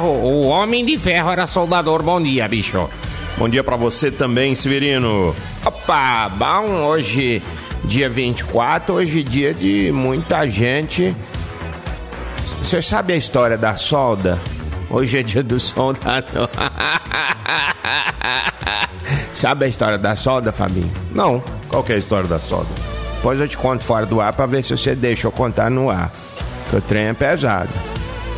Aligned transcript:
ferro, 0.00 0.08
o 0.08 0.46
homem 0.46 0.84
de 0.84 0.98
ferro 0.98 1.30
era 1.30 1.46
soldador. 1.46 2.02
Bom 2.02 2.20
dia, 2.20 2.48
bicho. 2.48 2.88
Bom 3.36 3.48
dia 3.48 3.62
para 3.62 3.76
você 3.76 4.10
também, 4.10 4.54
Severino. 4.54 5.34
Opa, 5.64 6.28
bom, 6.28 6.86
hoje, 6.86 7.42
dia 7.84 8.08
24, 8.08 8.94
hoje 8.94 9.22
dia 9.22 9.52
de 9.52 9.92
muita 9.92 10.48
gente. 10.48 11.14
Você 12.62 12.80
sabe 12.80 13.12
a 13.12 13.16
história 13.16 13.58
da 13.58 13.76
solda? 13.76 14.40
Hoje 14.88 15.18
é 15.18 15.22
dia 15.22 15.42
do 15.42 15.60
soldador. 15.60 16.48
sabe 19.32 19.66
a 19.66 19.68
história 19.68 19.98
da 19.98 20.16
solda, 20.16 20.50
Fabinho? 20.50 20.90
Não. 21.12 21.42
Qual 21.68 21.84
que 21.84 21.92
é 21.92 21.94
a 21.94 21.98
história 21.98 22.28
da 22.28 22.40
solda? 22.40 22.68
Depois 23.16 23.38
eu 23.38 23.46
te 23.46 23.56
conto 23.56 23.84
fora 23.84 24.06
do 24.06 24.20
ar 24.20 24.32
pra 24.32 24.46
ver 24.46 24.64
se 24.64 24.76
você 24.76 24.94
deixa 24.94 25.26
eu 25.26 25.32
contar 25.32 25.70
no 25.70 25.90
ar. 25.90 26.10
Porque 26.64 26.76
o 26.76 26.80
trem 26.80 27.06
é 27.06 27.12
pesado. 27.12 27.70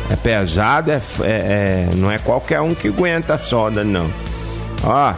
É 0.09 0.15
pesado, 0.15 0.91
é, 0.91 1.01
é, 1.21 1.23
é, 1.23 1.89
não 1.95 2.11
é 2.11 2.17
qualquer 2.17 2.61
um 2.61 2.75
que 2.75 2.89
aguenta 2.89 3.35
a 3.35 3.39
solda, 3.39 3.83
não. 3.83 4.09
Ó, 4.83 5.13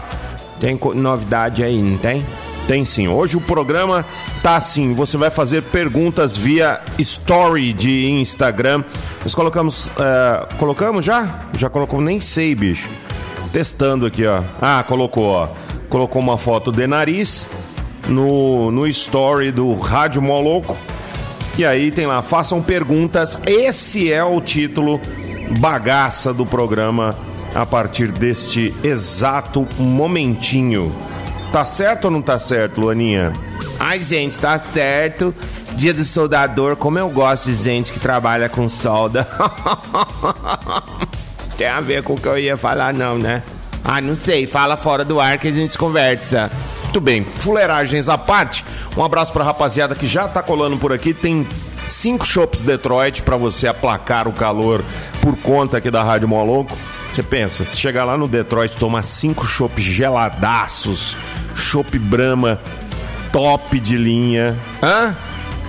tem 0.59 0.79
novidade 0.95 1.63
aí, 1.63 1.81
não 1.81 1.97
tem? 1.97 2.25
Tem 2.67 2.83
sim. 2.83 3.07
Hoje 3.07 3.37
o 3.37 3.41
programa 3.41 4.03
tá 4.41 4.55
assim. 4.55 4.93
Você 4.93 5.17
vai 5.17 5.29
fazer 5.29 5.61
perguntas 5.63 6.35
via 6.35 6.81
story 6.97 7.73
de 7.73 8.09
Instagram. 8.09 8.83
Nós 9.21 9.35
colocamos. 9.35 9.87
Uh, 9.87 10.55
colocamos 10.57 11.05
já? 11.05 11.45
Já 11.55 11.69
colocou? 11.69 12.01
Nem 12.01 12.19
sei, 12.19 12.55
bicho. 12.55 12.89
Testando 13.53 14.05
aqui, 14.05 14.25
ó. 14.25 14.41
Ah, 14.59 14.83
colocou, 14.87 15.25
ó. 15.25 15.49
Colocou 15.89 16.19
uma 16.21 16.37
foto 16.37 16.71
de 16.71 16.87
nariz 16.87 17.47
no, 18.07 18.71
no 18.71 18.87
story 18.87 19.51
do 19.51 19.73
Rádio 19.75 20.21
Moloco. 20.21 20.75
E 21.57 21.65
aí 21.65 21.89
tem 21.91 22.05
lá, 22.05 22.21
façam 22.21 22.61
perguntas. 22.61 23.37
Esse 23.45 24.11
é 24.11 24.23
o 24.23 24.41
título 24.41 24.99
bagaça 25.59 26.33
do 26.33 26.45
programa 26.45 27.17
a 27.53 27.65
partir 27.65 28.11
deste 28.11 28.73
exato 28.83 29.67
momentinho. 29.77 30.93
Tá 31.51 31.65
certo 31.65 32.05
ou 32.05 32.11
não 32.11 32.21
tá 32.21 32.37
certo, 32.37 32.81
Luaninha? 32.81 33.31
Ai, 33.79 34.01
gente, 34.01 34.37
tá 34.37 34.59
certo. 34.59 35.33
Dia 35.75 35.93
do 35.93 36.03
soldador, 36.03 36.75
como 36.75 36.99
eu 36.99 37.09
gosto 37.09 37.45
de 37.45 37.55
gente 37.55 37.93
que 37.93 37.99
trabalha 37.99 38.49
com 38.49 38.67
solda. 38.67 39.25
Tem 41.57 41.67
a 41.67 41.79
ver 41.79 42.03
com 42.03 42.13
o 42.13 42.17
que 42.19 42.27
eu 42.27 42.37
ia 42.37 42.57
falar, 42.57 42.93
não, 42.93 43.17
né? 43.17 43.41
Ah, 43.83 44.01
não 44.01 44.15
sei, 44.15 44.45
fala 44.47 44.75
fora 44.75 45.05
do 45.05 45.19
ar 45.19 45.37
que 45.37 45.47
a 45.47 45.51
gente 45.51 45.77
conversa. 45.77 46.51
Muito 46.95 47.03
bem, 47.03 47.25
fuleiragens 47.25 48.07
à 48.07 48.17
parte. 48.17 48.63
Um 48.95 49.03
abraço 49.03 49.33
pra 49.33 49.43
rapaziada 49.43 49.93
que 49.93 50.07
já 50.07 50.29
tá 50.29 50.41
colando 50.41 50.77
por 50.77 50.93
aqui. 50.93 51.13
Tem 51.13 51.45
cinco 51.83 52.25
shops 52.25 52.61
Detroit 52.61 53.21
para 53.21 53.35
você 53.35 53.67
aplacar 53.67 54.29
o 54.29 54.31
calor 54.31 54.81
por 55.19 55.35
conta 55.39 55.75
aqui 55.75 55.91
da 55.91 56.01
Rádio 56.01 56.29
Moloco. 56.29 56.71
Você 57.11 57.21
pensa, 57.21 57.65
se 57.65 57.77
chegar 57.77 58.05
lá 58.05 58.17
no 58.17 58.29
Detroit 58.29 58.77
tomar 58.77 59.03
cinco 59.03 59.45
chopps 59.45 59.83
geladaços, 59.83 61.17
chopp 61.53 61.99
Brahma 61.99 62.57
top 63.29 63.77
de 63.77 63.97
linha, 63.97 64.57
hã? 64.81 65.13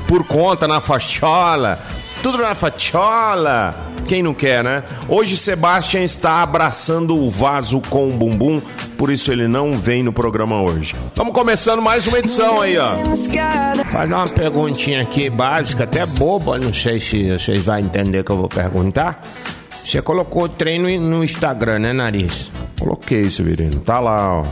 Por 0.06 0.22
conta 0.22 0.68
na 0.68 0.80
fachola, 0.80 1.80
tudo 2.22 2.38
na 2.38 2.54
fachola. 2.54 3.85
Quem 4.06 4.22
não 4.22 4.32
quer, 4.32 4.62
né? 4.62 4.84
Hoje 5.08 5.36
Sebastian 5.36 6.04
está 6.04 6.42
abraçando 6.42 7.16
o 7.16 7.28
vaso 7.28 7.80
com 7.90 8.08
o 8.08 8.12
bumbum, 8.12 8.62
por 8.96 9.10
isso 9.10 9.32
ele 9.32 9.48
não 9.48 9.76
vem 9.76 10.02
no 10.02 10.12
programa 10.12 10.62
hoje. 10.62 10.94
Estamos 11.08 11.32
começando 11.32 11.82
mais 11.82 12.06
uma 12.06 12.20
edição 12.20 12.60
aí, 12.60 12.78
ó. 12.78 12.94
Fazer 13.90 14.14
uma 14.14 14.28
perguntinha 14.28 15.02
aqui 15.02 15.28
básica, 15.28 15.84
até 15.84 16.06
boba, 16.06 16.56
não 16.56 16.72
sei 16.72 17.00
se 17.00 17.36
vocês 17.36 17.64
vão 17.64 17.78
entender 17.78 18.20
o 18.20 18.24
que 18.24 18.30
eu 18.30 18.36
vou 18.36 18.48
perguntar. 18.48 19.26
Você 19.84 20.00
colocou 20.00 20.48
treino 20.48 20.88
no 21.00 21.24
Instagram, 21.24 21.80
né, 21.80 21.92
Nariz? 21.92 22.50
Coloquei, 22.78 23.28
Severino. 23.28 23.80
Tá 23.80 23.98
lá, 23.98 24.40
ó. 24.40 24.44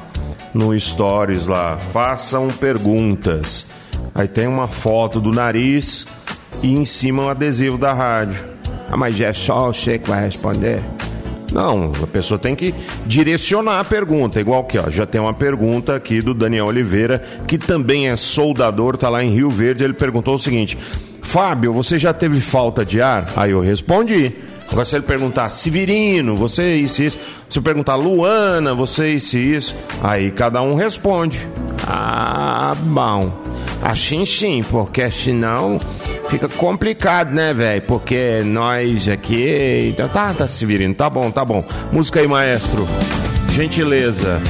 No 0.52 0.78
Stories 0.78 1.46
lá. 1.46 1.76
Façam 1.92 2.48
perguntas. 2.48 3.66
Aí 4.14 4.28
tem 4.28 4.46
uma 4.46 4.68
foto 4.68 5.20
do 5.20 5.32
nariz 5.32 6.06
e 6.62 6.72
em 6.72 6.84
cima 6.84 7.24
um 7.24 7.28
adesivo 7.28 7.76
da 7.76 7.92
rádio. 7.92 8.53
Ah, 8.90 8.96
mas 8.96 9.20
é 9.20 9.32
só 9.32 9.72
você 9.72 9.98
que 9.98 10.08
vai 10.08 10.24
responder? 10.24 10.80
Não, 11.52 11.92
a 12.02 12.06
pessoa 12.06 12.38
tem 12.38 12.54
que 12.54 12.74
direcionar 13.06 13.78
a 13.78 13.84
pergunta. 13.84 14.40
Igual 14.40 14.64
que, 14.64 14.76
ó, 14.76 14.90
já 14.90 15.06
tem 15.06 15.20
uma 15.20 15.32
pergunta 15.32 15.94
aqui 15.94 16.20
do 16.20 16.34
Daniel 16.34 16.66
Oliveira, 16.66 17.22
que 17.46 17.56
também 17.56 18.08
é 18.08 18.16
soldador, 18.16 18.96
tá 18.96 19.08
lá 19.08 19.22
em 19.22 19.30
Rio 19.30 19.50
Verde. 19.50 19.84
Ele 19.84 19.92
perguntou 19.92 20.34
o 20.34 20.38
seguinte: 20.38 20.76
Fábio, 21.22 21.72
você 21.72 21.98
já 21.98 22.12
teve 22.12 22.40
falta 22.40 22.84
de 22.84 23.00
ar? 23.00 23.32
Aí 23.36 23.52
eu 23.52 23.60
respondi. 23.60 24.32
Agora, 24.70 24.84
se 24.84 24.96
ele 24.96 25.04
perguntar 25.04 25.50
Severino, 25.50 26.34
você 26.34 26.74
isso 26.74 27.02
isso. 27.02 27.18
Se 27.48 27.58
eu 27.58 27.62
perguntar 27.62 27.94
Luana, 27.94 28.74
você 28.74 29.10
isso 29.10 29.36
isso. 29.36 29.76
Aí 30.02 30.32
cada 30.32 30.60
um 30.62 30.74
responde. 30.74 31.46
Ah, 31.86 32.74
bom. 32.80 33.32
Assim 33.82 34.24
sim, 34.26 34.64
porque 34.68 35.08
senão 35.10 35.78
fica 36.34 36.48
complicado, 36.48 37.32
né, 37.32 37.54
velho? 37.54 37.82
Porque 37.82 38.42
nós 38.44 39.08
aqui. 39.08 39.90
Então, 39.92 40.08
tá, 40.08 40.34
tá, 40.34 40.48
Severino, 40.48 40.94
tá 40.94 41.08
bom, 41.08 41.30
tá 41.30 41.44
bom. 41.44 41.64
Música 41.92 42.20
aí, 42.20 42.26
maestro. 42.26 42.86
Gentileza. 43.50 44.40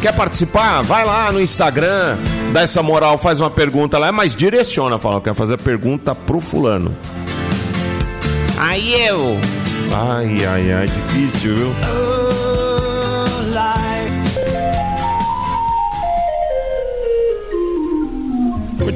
Quer 0.00 0.14
participar? 0.14 0.82
Vai 0.82 1.04
lá 1.04 1.30
no 1.30 1.40
Instagram, 1.40 2.16
dá 2.52 2.62
essa 2.62 2.82
moral, 2.82 3.18
faz 3.18 3.40
uma 3.40 3.50
pergunta 3.50 3.98
lá, 3.98 4.12
mas 4.12 4.34
direciona, 4.34 4.98
fala, 4.98 5.20
quer 5.20 5.34
fazer 5.34 5.58
pergunta 5.58 6.14
pro 6.14 6.40
fulano. 6.40 6.96
Aí 8.56 8.94
eu. 9.06 9.38
Ai, 9.92 10.46
ai, 10.46 10.72
ai, 10.72 10.86
difícil, 10.86 11.54
viu? 11.54 12.17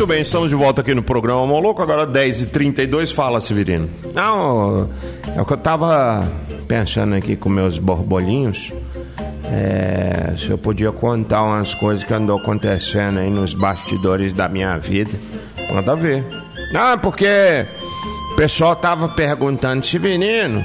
Muito 0.02 0.14
bem, 0.14 0.22
estamos 0.22 0.48
de 0.48 0.56
volta 0.56 0.80
aqui 0.80 0.96
no 0.96 1.02
programa 1.04 1.46
Moloco, 1.46 1.80
agora 1.80 2.04
10h32. 2.04 3.14
Fala, 3.14 3.40
Severino. 3.40 3.88
Não, 4.12 4.90
é 5.36 5.40
o 5.40 5.44
que 5.44 5.52
eu 5.52 5.56
tava 5.56 6.28
pensando 6.66 7.14
aqui 7.14 7.36
com 7.36 7.48
meus 7.48 7.78
borbolinhos. 7.78 8.72
É, 9.44 10.34
se 10.36 10.50
eu 10.50 10.58
podia 10.58 10.90
contar 10.90 11.44
umas 11.44 11.72
coisas 11.76 12.02
que 12.02 12.12
andou 12.12 12.36
acontecendo 12.36 13.20
aí 13.20 13.30
nos 13.30 13.54
bastidores 13.54 14.32
da 14.32 14.48
minha 14.48 14.76
vida. 14.76 15.16
Manda 15.72 15.94
ver. 15.94 16.26
Não, 16.72 16.98
porque 16.98 17.64
o 18.32 18.34
pessoal 18.34 18.74
tava 18.74 19.08
perguntando, 19.08 19.86
Severino, 19.86 20.64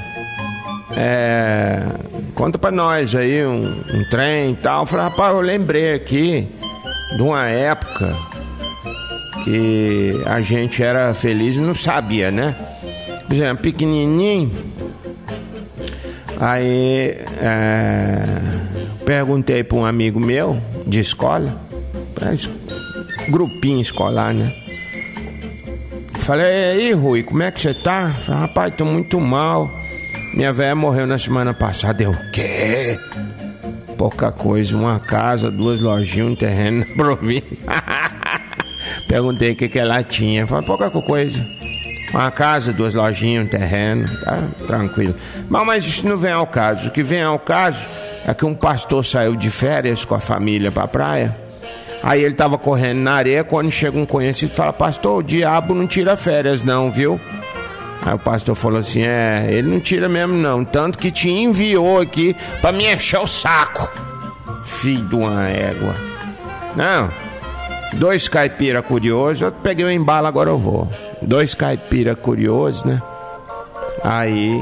é, 0.96 1.84
conta 2.34 2.58
pra 2.58 2.72
nós 2.72 3.14
aí 3.14 3.46
um, 3.46 3.68
um 3.68 4.04
trem 4.10 4.50
e 4.50 4.56
tal. 4.56 4.82
Eu 4.82 4.86
falei, 4.86 5.04
rapaz, 5.04 5.32
eu 5.32 5.40
lembrei 5.40 5.94
aqui 5.94 6.48
de 7.16 7.22
uma 7.22 7.46
época 7.48 8.16
que 9.48 10.20
a 10.26 10.42
gente 10.42 10.82
era 10.82 11.14
feliz 11.14 11.56
e 11.56 11.60
não 11.60 11.74
sabia, 11.74 12.30
né? 12.30 12.54
Por 13.26 13.34
exemplo, 13.34 13.62
pequenininho. 13.62 14.52
Aí 16.38 17.16
é, 17.40 18.22
perguntei 19.06 19.64
para 19.64 19.78
um 19.78 19.86
amigo 19.86 20.20
meu 20.20 20.60
de 20.86 21.00
escola, 21.00 21.58
grupinho 23.30 23.80
escolar, 23.80 24.34
né? 24.34 24.54
Falei, 26.20 26.46
e 26.46 26.70
aí, 26.72 26.92
Rui, 26.92 27.22
como 27.22 27.42
é 27.42 27.50
que 27.50 27.60
você 27.60 27.72
tá? 27.72 28.10
Falei, 28.10 28.40
rapaz, 28.42 28.74
tô 28.76 28.84
muito 28.84 29.18
mal. 29.18 29.70
Minha 30.34 30.52
velha 30.52 30.74
morreu 30.74 31.06
na 31.06 31.18
semana 31.18 31.54
passada. 31.54 32.02
Eu, 32.02 32.14
quê? 32.34 32.98
Pouca 33.96 34.30
coisa, 34.30 34.76
uma 34.76 35.00
casa, 35.00 35.50
duas 35.50 35.80
lojinhas, 35.80 36.32
um 36.32 36.34
terreno 36.34 36.80
na 36.80 36.86
província. 36.94 37.56
Perguntei 39.08 39.52
o 39.52 39.56
que, 39.56 39.68
que 39.68 39.78
ela 39.78 40.02
tinha. 40.02 40.46
Falei, 40.46 40.66
pouca 40.66 40.90
coisa. 40.90 41.44
Uma 42.12 42.30
casa, 42.30 42.72
duas 42.72 42.94
lojinhas, 42.94 43.46
um 43.46 43.48
terreno, 43.48 44.08
tá 44.20 44.42
tranquilo. 44.66 45.14
Mas, 45.48 45.66
mas 45.66 45.86
isso 45.86 46.08
não 46.08 46.16
vem 46.16 46.32
ao 46.32 46.46
caso. 46.46 46.88
O 46.88 46.90
que 46.90 47.02
vem 47.02 47.22
ao 47.22 47.38
caso 47.38 47.84
é 48.26 48.32
que 48.32 48.44
um 48.44 48.54
pastor 48.54 49.04
saiu 49.04 49.34
de 49.34 49.50
férias 49.50 50.04
com 50.04 50.14
a 50.14 50.20
família 50.20 50.70
pra 50.70 50.86
praia. 50.86 51.36
Aí 52.02 52.22
ele 52.22 52.34
tava 52.34 52.56
correndo 52.56 52.98
na 52.98 53.14
areia, 53.14 53.42
quando 53.42 53.70
chega 53.70 53.98
um 53.98 54.06
conhecido 54.06 54.54
fala, 54.54 54.72
pastor, 54.72 55.18
o 55.18 55.22
diabo 55.22 55.74
não 55.74 55.86
tira 55.86 56.16
férias 56.16 56.62
não, 56.62 56.90
viu? 56.90 57.20
Aí 58.06 58.14
o 58.14 58.18
pastor 58.18 58.54
falou 58.54 58.78
assim, 58.78 59.02
é, 59.02 59.48
ele 59.50 59.68
não 59.68 59.80
tira 59.80 60.08
mesmo 60.08 60.34
não, 60.34 60.64
tanto 60.64 60.96
que 60.96 61.10
te 61.10 61.28
enviou 61.28 62.00
aqui 62.00 62.36
pra 62.60 62.70
me 62.70 62.86
encher 62.86 63.18
o 63.18 63.26
saco. 63.26 63.90
Filho 64.64 65.04
de 65.06 65.16
uma 65.16 65.48
égua. 65.48 65.94
Não, 66.76 67.10
dois 67.94 68.28
caipira 68.28 68.82
curiosos, 68.82 69.42
eu 69.42 69.52
peguei 69.52 69.84
o 69.84 69.90
embalo, 69.90 70.26
agora 70.26 70.50
eu 70.50 70.58
vou. 70.58 70.88
Dois 71.22 71.54
caipira 71.54 72.14
curiosos, 72.14 72.84
né? 72.84 73.02
Aí 74.02 74.60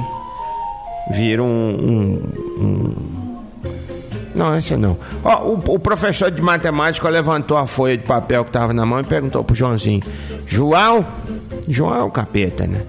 viram 1.10 1.46
um, 1.46 2.22
um, 2.58 2.64
um 2.64 3.26
não, 4.34 4.56
esse 4.56 4.76
não. 4.76 4.98
Ó, 5.24 5.44
o, 5.44 5.74
o, 5.74 5.78
professor 5.78 6.30
de 6.30 6.42
matemática 6.42 7.08
levantou 7.08 7.56
a 7.56 7.66
folha 7.66 7.96
de 7.96 8.04
papel 8.04 8.44
que 8.44 8.50
estava 8.50 8.74
na 8.74 8.84
mão 8.84 9.00
e 9.00 9.04
perguntou 9.04 9.42
pro 9.42 9.54
Joãozinho: 9.54 10.02
João? 10.46 11.06
João 11.66 12.10
capeta, 12.10 12.66
né? 12.66 12.82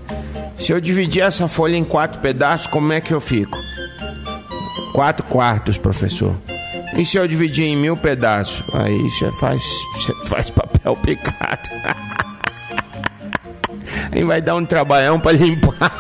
Se 0.60 0.74
eu 0.74 0.82
dividir 0.82 1.24
essa 1.24 1.48
folha 1.48 1.78
em 1.78 1.84
quatro 1.86 2.20
pedaços, 2.20 2.68
como 2.68 2.92
é 2.92 3.00
que 3.00 3.14
eu 3.14 3.22
fico? 3.22 3.58
quatro 4.98 5.24
quartos, 5.28 5.78
professor. 5.78 6.34
E 6.98 7.06
se 7.06 7.18
eu 7.18 7.28
dividir 7.28 7.66
em 7.66 7.78
mil 7.78 7.96
pedaços? 7.96 8.64
Aí 8.74 8.98
você 8.98 9.32
faz, 9.34 9.62
faz 10.26 10.50
papel 10.50 10.96
picado. 10.96 11.70
Aí 14.12 14.24
vai 14.26 14.42
dar 14.42 14.56
um 14.56 14.66
trabalhão 14.66 15.20
pra 15.20 15.32
limpar. 15.32 15.78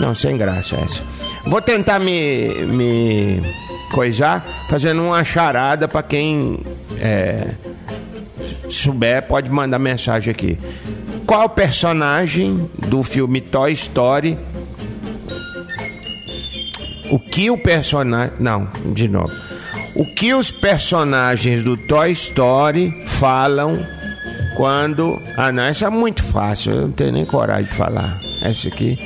Não, 0.00 0.16
sem 0.16 0.36
graça 0.36 0.74
essa. 0.76 1.04
Vou 1.46 1.62
tentar 1.62 2.00
me, 2.00 2.66
me 2.66 3.40
coisar 3.92 4.44
fazendo 4.68 5.00
uma 5.02 5.24
charada 5.24 5.86
para 5.86 6.02
quem 6.02 6.58
é, 6.98 7.52
souber, 8.68 9.22
pode 9.22 9.48
mandar 9.48 9.78
mensagem 9.78 10.32
aqui. 10.32 10.58
Qual 11.24 11.48
personagem 11.48 12.68
do 12.88 13.04
filme 13.04 13.40
Toy 13.40 13.70
Story? 13.72 14.36
O 17.12 17.18
que 17.18 17.50
o 17.50 17.58
personagem. 17.58 18.32
Não, 18.40 18.66
de 18.94 19.06
novo. 19.06 19.30
O 19.94 20.06
que 20.14 20.32
os 20.32 20.50
personagens 20.50 21.62
do 21.62 21.76
Toy 21.76 22.10
Story 22.12 22.90
falam 23.06 23.86
quando. 24.56 25.20
Ah, 25.36 25.52
não, 25.52 25.64
essa 25.64 25.86
é 25.86 25.90
muito 25.90 26.22
fácil, 26.22 26.72
eu 26.72 26.80
não 26.82 26.92
tenho 26.92 27.12
nem 27.12 27.26
coragem 27.26 27.64
de 27.64 27.76
falar. 27.76 28.18
Essa 28.40 28.68
aqui. 28.68 28.98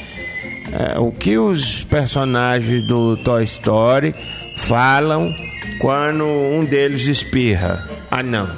É, 0.72 0.96
o 1.00 1.10
que 1.10 1.36
os 1.36 1.82
personagens 1.82 2.86
do 2.86 3.16
Toy 3.16 3.42
Story 3.42 4.14
falam 4.56 5.34
quando 5.80 6.24
um 6.24 6.64
deles 6.64 7.08
espirra? 7.08 7.88
Ah, 8.08 8.22
não. 8.22 8.48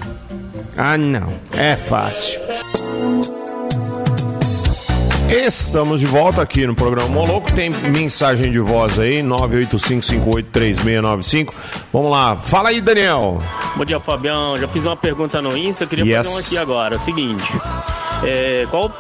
Ah, 0.76 0.98
não. 0.98 1.32
É 1.56 1.74
fácil. 1.74 2.47
Estamos 5.28 6.00
de 6.00 6.06
volta 6.06 6.40
aqui 6.40 6.66
no 6.66 6.74
programa 6.74 7.10
Moloco. 7.10 7.52
Tem 7.52 7.68
mensagem 7.68 8.50
de 8.50 8.58
voz 8.58 8.98
aí, 8.98 9.22
985583695. 9.22 11.52
Vamos 11.92 12.10
lá. 12.10 12.36
Fala 12.36 12.70
aí, 12.70 12.80
Daniel. 12.80 13.36
Bom 13.76 13.84
dia, 13.84 14.00
Fabião. 14.00 14.56
Já 14.56 14.66
fiz 14.66 14.86
uma 14.86 14.96
pergunta 14.96 15.42
no 15.42 15.54
Insta, 15.54 15.86
queria 15.86 16.06
yes. 16.06 16.16
fazer 16.16 16.28
uma 16.30 16.40
aqui 16.40 16.56
agora. 16.56 16.94
É 16.94 16.96
o 16.96 17.00
seguinte: 17.00 17.44
é, 18.24 18.66
qual, 18.70 18.90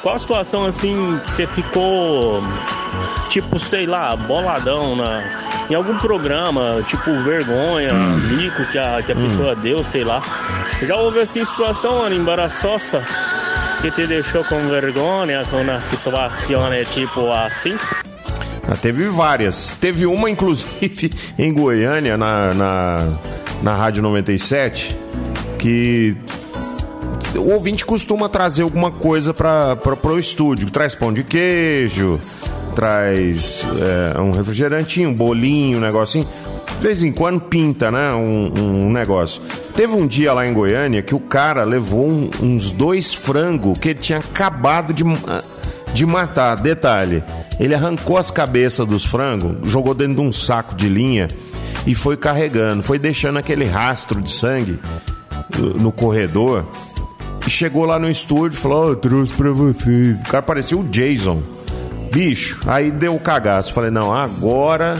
qual 0.00 0.14
a 0.14 0.18
situação 0.18 0.64
assim 0.64 1.20
que 1.22 1.30
você 1.30 1.46
ficou, 1.46 2.42
tipo, 3.28 3.60
sei 3.60 3.84
lá, 3.84 4.16
boladão 4.16 4.96
na, 4.96 5.22
em 5.68 5.74
algum 5.74 5.98
programa, 5.98 6.82
tipo 6.88 7.12
vergonha, 7.24 7.92
mico 8.38 8.64
que 8.72 8.78
a, 8.78 9.02
que 9.02 9.12
a 9.12 9.14
hum. 9.14 9.28
pessoa 9.28 9.54
deu, 9.54 9.84
sei 9.84 10.02
lá. 10.02 10.22
Já 10.80 10.96
houve 10.96 11.20
assim 11.20 11.44
situação, 11.44 11.98
mano, 11.98 12.14
embaraçosa? 12.14 13.06
Que 13.84 13.90
te 13.90 14.06
deixou 14.06 14.42
com 14.44 14.66
vergonha 14.70 15.44
com 15.50 15.60
uma 15.60 15.78
situação 15.78 16.62
tipo 16.90 17.30
assim? 17.30 17.76
Ah, 18.66 18.74
teve 18.80 19.10
várias. 19.10 19.76
Teve 19.78 20.06
uma, 20.06 20.30
inclusive, 20.30 21.12
em 21.38 21.52
Goiânia, 21.52 22.16
na, 22.16 22.54
na, 22.54 23.18
na 23.62 23.74
Rádio 23.74 24.02
97, 24.02 24.96
que 25.58 26.16
o 27.36 27.52
ouvinte 27.52 27.84
costuma 27.84 28.26
trazer 28.26 28.62
alguma 28.62 28.90
coisa 28.90 29.34
para 29.34 29.76
o 30.02 30.18
estúdio. 30.18 30.70
Traz 30.70 30.94
pão 30.94 31.12
de 31.12 31.22
queijo, 31.22 32.18
traz 32.74 33.66
é, 34.16 34.18
um 34.18 34.30
refrigerantinho, 34.30 35.10
um 35.10 35.14
bolinho, 35.14 35.76
um 35.76 35.80
negocinho. 35.82 36.26
De 36.76 36.82
vez 36.82 37.02
em 37.02 37.12
quando 37.12 37.42
pinta, 37.42 37.90
né? 37.90 38.12
Um, 38.12 38.86
um 38.86 38.92
negócio. 38.92 39.40
Teve 39.74 39.94
um 39.94 40.06
dia 40.06 40.32
lá 40.32 40.46
em 40.46 40.52
Goiânia 40.52 41.02
que 41.02 41.14
o 41.14 41.20
cara 41.20 41.64
levou 41.64 42.06
um, 42.06 42.30
uns 42.42 42.70
dois 42.70 43.14
frangos 43.14 43.78
que 43.78 43.90
ele 43.90 43.98
tinha 43.98 44.18
acabado 44.18 44.92
de, 44.92 45.02
de 45.92 46.06
matar. 46.06 46.56
Detalhe: 46.56 47.24
ele 47.58 47.74
arrancou 47.74 48.16
as 48.16 48.30
cabeças 48.30 48.86
dos 48.86 49.04
frangos, 49.04 49.70
jogou 49.70 49.94
dentro 49.94 50.16
de 50.16 50.20
um 50.20 50.32
saco 50.32 50.74
de 50.74 50.88
linha 50.88 51.28
e 51.86 51.94
foi 51.94 52.16
carregando, 52.16 52.82
foi 52.82 52.98
deixando 52.98 53.38
aquele 53.38 53.64
rastro 53.64 54.20
de 54.20 54.30
sangue 54.30 54.78
no 55.58 55.92
corredor. 55.92 56.66
E 57.46 57.50
chegou 57.50 57.84
lá 57.84 57.98
no 57.98 58.08
estúdio 58.08 58.56
e 58.56 58.60
falou: 58.60 58.92
oh, 58.92 58.96
trouxe 58.96 59.32
pra 59.32 59.50
vocês. 59.50 60.16
O 60.20 60.22
cara 60.30 60.42
parecia 60.42 60.76
o 60.76 60.84
Jason. 60.84 61.42
Bicho, 62.10 62.60
aí 62.66 62.90
deu 62.90 63.14
o 63.14 63.20
cagaço. 63.20 63.72
Falei: 63.72 63.90
Não, 63.90 64.14
agora 64.14 64.96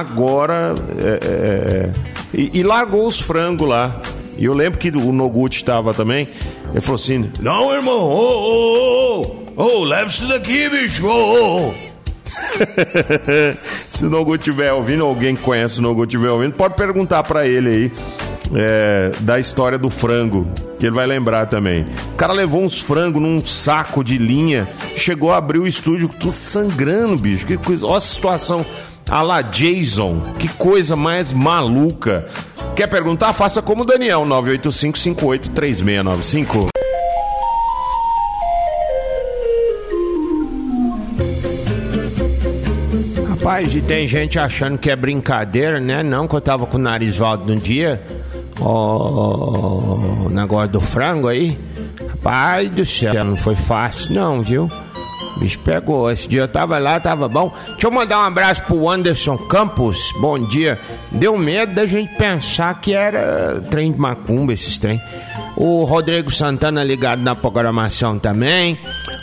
agora. 0.00 0.74
É, 0.98 1.10
é, 1.10 1.16
é, 1.26 1.92
e, 2.32 2.60
e, 2.60 2.62
largou 2.62 3.06
os 3.06 3.20
frangos 3.20 3.68
lá. 3.68 4.00
E 4.36 4.44
eu 4.44 4.54
lembro 4.54 4.78
que 4.78 4.88
o 4.90 5.12
Noguchi 5.12 5.58
estava 5.58 5.92
também. 5.92 6.28
Ele 6.70 6.80
falou 6.80 6.96
assim: 6.96 7.30
Não, 7.40 7.74
irmão, 7.74 8.00
ô, 8.00 9.22
ô, 9.56 9.62
ô, 9.62 9.80
ô, 9.82 9.94
isso 10.06 10.26
daqui, 10.26 10.68
bicho, 10.68 11.06
ô, 11.06 11.68
ô. 11.68 11.74
Se 13.88 14.06
o 14.06 14.10
Noguchi 14.10 14.38
estiver 14.38 14.72
ouvindo, 14.72 15.04
alguém 15.04 15.36
conhece 15.36 15.78
o 15.78 15.82
Noguchi 15.82 16.16
estiver 16.16 16.30
ouvindo, 16.30 16.54
pode 16.54 16.74
perguntar 16.74 17.22
para 17.22 17.46
ele 17.46 17.68
aí 17.68 17.92
é, 18.54 19.12
da 19.20 19.38
história 19.38 19.78
do 19.78 19.90
frango, 19.90 20.46
que 20.78 20.86
ele 20.86 20.94
vai 20.94 21.06
lembrar 21.06 21.46
também. 21.46 21.84
O 22.12 22.16
cara 22.16 22.32
levou 22.32 22.62
uns 22.62 22.80
frangos 22.80 23.22
num 23.22 23.44
saco 23.44 24.02
de 24.02 24.18
linha, 24.18 24.68
chegou 24.96 25.32
a 25.32 25.36
abrir 25.36 25.58
o 25.58 25.66
estúdio 25.66 26.08
tudo 26.08 26.32
sangrando, 26.32 27.16
bicho. 27.16 27.46
Que 27.46 27.56
coisa, 27.56 27.86
olha 27.86 27.98
a 27.98 28.00
situação 28.00 28.64
a 29.12 29.20
la 29.20 29.42
Jason. 29.42 30.22
Que 30.38 30.48
coisa 30.48 30.96
mais 30.96 31.34
maluca. 31.34 32.26
Quer 32.74 32.86
perguntar? 32.86 33.34
Faça 33.34 33.60
como 33.60 33.82
o 33.82 33.84
Daniel, 33.84 34.22
985-583695. 34.22 36.68
Rapaz, 43.28 43.74
e 43.74 43.82
tem 43.82 44.08
gente 44.08 44.38
achando 44.38 44.78
que 44.78 44.90
é 44.90 44.96
brincadeira, 44.96 45.78
né? 45.78 46.02
Não, 46.02 46.26
que 46.26 46.34
eu 46.34 46.40
tava 46.40 46.64
com 46.64 46.78
o 46.78 46.80
nariz 46.80 47.18
volto 47.18 47.44
no 47.44 47.60
dia. 47.60 48.02
O 48.58 50.30
negócio 50.30 50.70
do 50.70 50.80
frango 50.80 51.28
aí. 51.28 51.58
Rapaz 52.08 52.70
do 52.70 52.86
céu, 52.86 53.12
não 53.24 53.36
foi 53.36 53.56
fácil 53.56 54.14
não, 54.14 54.40
viu? 54.40 54.70
Bicho 55.38 55.58
pegou. 55.60 56.10
Esse 56.10 56.28
dia 56.28 56.42
eu 56.42 56.48
tava 56.48 56.78
lá, 56.78 56.98
tava 57.00 57.28
bom. 57.28 57.52
Deixa 57.66 57.86
eu 57.86 57.90
mandar 57.90 58.20
um 58.20 58.24
abraço 58.24 58.62
pro 58.62 58.88
Anderson 58.88 59.36
Campos. 59.36 59.98
Bom 60.20 60.38
dia. 60.38 60.78
Deu 61.10 61.36
medo 61.36 61.74
da 61.74 61.86
gente 61.86 62.14
pensar 62.16 62.80
que 62.80 62.92
era 62.92 63.60
trem 63.70 63.92
de 63.92 63.98
macumba, 63.98 64.52
esses 64.52 64.78
trem. 64.78 65.00
O 65.56 65.84
Rodrigo 65.84 66.30
Santana 66.30 66.82
ligado 66.82 67.22
na 67.22 67.34
programação 67.34 68.18
também. 68.18 68.78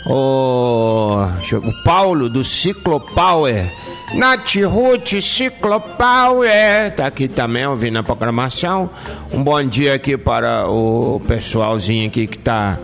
O, 0.06 1.16
o 1.22 1.84
Paulo 1.84 2.28
do 2.28 2.44
Ciclo 2.44 3.00
Power. 3.00 3.70
Nath 4.14 4.56
Ruth 4.56 5.20
Ciclopower 5.20 6.90
tá 6.96 7.06
aqui 7.06 7.28
também 7.28 7.64
ouvindo 7.64 7.98
a 7.98 8.02
programação. 8.02 8.90
Um 9.32 9.42
bom 9.42 9.62
dia 9.62 9.94
aqui 9.94 10.18
para 10.18 10.68
o 10.68 11.22
pessoalzinho 11.28 12.08
aqui 12.08 12.26
que 12.26 12.38
tá 12.38 12.76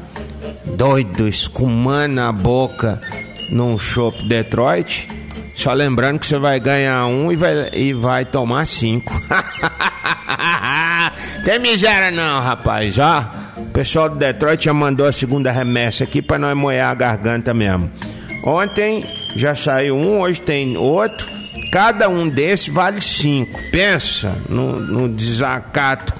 doido, 0.66 1.28
escumando 1.28 2.18
a 2.18 2.32
boca 2.32 3.00
num 3.50 3.78
Shop 3.78 4.26
Detroit. 4.26 5.08
Só 5.54 5.72
lembrando 5.72 6.18
que 6.18 6.26
você 6.26 6.38
vai 6.38 6.60
ganhar 6.60 7.06
um 7.06 7.32
e 7.32 7.36
vai, 7.36 7.70
e 7.72 7.92
vai 7.94 8.24
tomar 8.24 8.66
cinco. 8.66 9.12
Tem 11.44 11.58
miséria 11.58 12.10
não, 12.10 12.40
rapaz, 12.40 12.98
ó. 12.98 13.30
O 13.56 13.66
pessoal 13.66 14.08
do 14.08 14.16
Detroit 14.16 14.64
já 14.64 14.74
mandou 14.74 15.06
a 15.06 15.12
segunda 15.12 15.50
remessa 15.50 16.04
aqui 16.04 16.20
para 16.20 16.38
nós 16.38 16.56
moer 16.56 16.84
a 16.84 16.92
garganta 16.92 17.54
mesmo. 17.54 17.90
Ontem 18.44 19.04
já 19.34 19.54
saiu 19.54 19.96
um, 19.96 20.20
hoje 20.20 20.40
tem 20.40 20.76
outro. 20.76 21.26
Cada 21.72 22.08
um 22.08 22.28
desses 22.28 22.68
vale 22.68 23.00
cinco. 23.00 23.58
Pensa 23.70 24.36
no, 24.48 24.78
no 24.78 25.08
desacato 25.08 26.12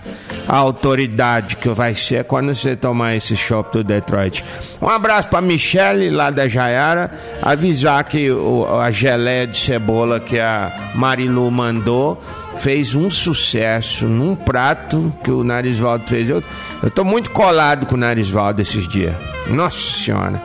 a 0.48 0.56
autoridade 0.56 1.56
que 1.56 1.68
vai 1.68 1.94
ser 1.94 2.24
quando 2.24 2.54
você 2.54 2.76
tomar 2.76 3.14
esse 3.14 3.36
shopping 3.36 3.78
do 3.78 3.84
Detroit. 3.84 4.44
Um 4.80 4.88
abraço 4.88 5.28
para 5.28 5.40
Michele 5.40 6.10
lá 6.10 6.30
da 6.30 6.48
Jaiara, 6.48 7.10
avisar 7.42 8.04
que 8.04 8.30
o, 8.30 8.66
a 8.78 8.90
geleia 8.90 9.46
de 9.46 9.58
cebola 9.58 10.20
que 10.20 10.38
a 10.38 10.92
Marilu 10.94 11.50
mandou 11.50 12.20
fez 12.58 12.94
um 12.94 13.10
sucesso 13.10 14.06
num 14.06 14.34
prato 14.34 15.12
que 15.22 15.30
o 15.30 15.44
Narisvaldo 15.44 16.04
fez. 16.06 16.28
Eu, 16.28 16.42
eu 16.82 16.90
tô 16.90 17.04
muito 17.04 17.30
colado 17.30 17.86
com 17.86 17.94
o 17.94 17.98
Narisvaldo 17.98 18.62
esses 18.62 18.88
dias. 18.88 19.14
Nossa 19.48 19.78
Senhora. 19.78 20.42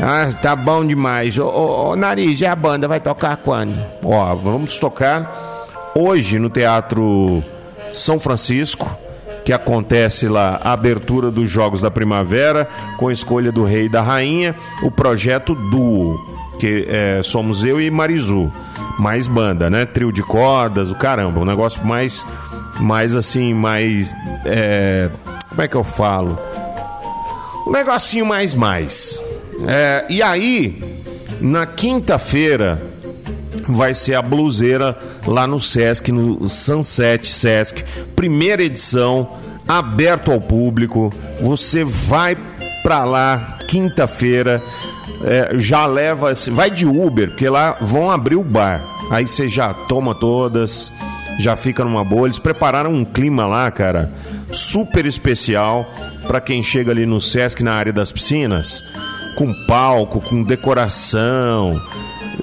Ah, 0.00 0.28
tá 0.40 0.54
bom 0.54 0.86
demais. 0.86 1.36
Ô, 1.38 1.48
ô, 1.48 1.90
ô, 1.90 1.96
Nariz, 1.96 2.40
e 2.40 2.46
a 2.46 2.54
banda 2.54 2.86
vai 2.86 3.00
tocar 3.00 3.36
quando? 3.38 3.74
Ó, 4.04 4.34
vamos 4.36 4.78
tocar 4.78 5.66
hoje 5.94 6.38
no 6.38 6.48
Teatro 6.48 7.42
São 7.92 8.20
Francisco 8.20 8.96
que 9.48 9.52
acontece 9.54 10.28
lá 10.28 10.60
a 10.62 10.74
abertura 10.74 11.30
dos 11.30 11.48
Jogos 11.48 11.80
da 11.80 11.90
Primavera, 11.90 12.68
com 12.98 13.08
a 13.08 13.12
escolha 13.14 13.50
do 13.50 13.64
rei 13.64 13.86
e 13.86 13.88
da 13.88 14.02
rainha, 14.02 14.54
o 14.82 14.90
projeto 14.90 15.54
Duo, 15.54 16.20
que 16.58 16.84
é, 16.86 17.22
somos 17.22 17.64
eu 17.64 17.80
e 17.80 17.90
Marizu. 17.90 18.52
Mais 18.98 19.26
banda, 19.26 19.70
né? 19.70 19.86
Trio 19.86 20.12
de 20.12 20.22
cordas, 20.22 20.90
o 20.90 20.94
caramba, 20.94 21.40
um 21.40 21.46
negócio 21.46 21.82
mais, 21.82 22.26
mais 22.78 23.16
assim, 23.16 23.54
mais. 23.54 24.14
É, 24.44 25.08
como 25.48 25.62
é 25.62 25.66
que 25.66 25.76
eu 25.76 25.84
falo? 25.84 26.38
Um 27.66 27.72
negocinho 27.72 28.26
mais, 28.26 28.54
mais. 28.54 29.18
É, 29.66 30.04
e 30.10 30.22
aí, 30.22 30.78
na 31.40 31.64
quinta-feira, 31.64 32.82
vai 33.68 33.94
ser 33.94 34.14
a 34.14 34.22
bluseira 34.22 34.96
lá 35.26 35.46
no 35.46 35.60
Sesc, 35.60 36.10
no 36.10 36.48
Sunset 36.48 37.28
Sesc, 37.28 37.84
primeira 38.16 38.62
edição, 38.62 39.36
aberto 39.66 40.32
ao 40.32 40.40
público. 40.40 41.12
Você 41.40 41.84
vai 41.84 42.36
para 42.82 43.04
lá 43.04 43.58
quinta-feira, 43.68 44.62
é, 45.22 45.58
já 45.58 45.84
leva, 45.86 46.32
vai 46.50 46.70
de 46.70 46.86
Uber, 46.86 47.28
porque 47.28 47.48
lá 47.48 47.76
vão 47.80 48.10
abrir 48.10 48.36
o 48.36 48.44
bar. 48.44 48.82
Aí 49.10 49.26
você 49.26 49.48
já 49.48 49.72
toma 49.74 50.14
todas, 50.14 50.92
já 51.38 51.54
fica 51.56 51.84
numa 51.84 52.04
boa. 52.04 52.26
Eles 52.26 52.38
prepararam 52.38 52.90
um 52.90 53.04
clima 53.04 53.46
lá, 53.46 53.70
cara, 53.70 54.10
super 54.50 55.04
especial 55.04 55.86
para 56.26 56.40
quem 56.40 56.62
chega 56.62 56.90
ali 56.90 57.04
no 57.04 57.20
Sesc 57.20 57.62
na 57.62 57.74
área 57.74 57.92
das 57.92 58.10
piscinas, 58.10 58.82
com 59.36 59.52
palco, 59.66 60.20
com 60.20 60.42
decoração 60.42 61.80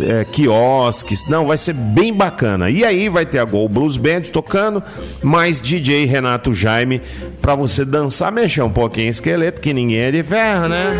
é, 0.02 0.26
quiosques. 0.26 1.28
Não, 1.28 1.46
vai 1.46 1.58
ser 1.58 1.74
bem 1.74 2.14
bacana. 2.14 2.70
E 2.70 2.84
aí 2.84 3.10
vai 3.10 3.26
ter 3.26 3.40
a 3.40 3.46
Gol 3.46 3.70
Blues 3.70 3.98
Band 3.98 4.22
tocando, 4.32 4.84
mais 5.22 5.62
DJ 5.62 6.06
Renato 6.06 6.54
Jaime 6.54 7.02
para 7.42 7.56
você 7.56 7.86
dançar, 7.86 8.32
mexer 8.32 8.62
um 8.62 8.70
pouquinho 8.70 9.10
esqueleto, 9.10 9.62
que 9.62 9.74
ninguém 9.74 10.00
é 10.00 10.12
de 10.12 10.24
ferro, 10.24 10.68
né? 10.68 10.94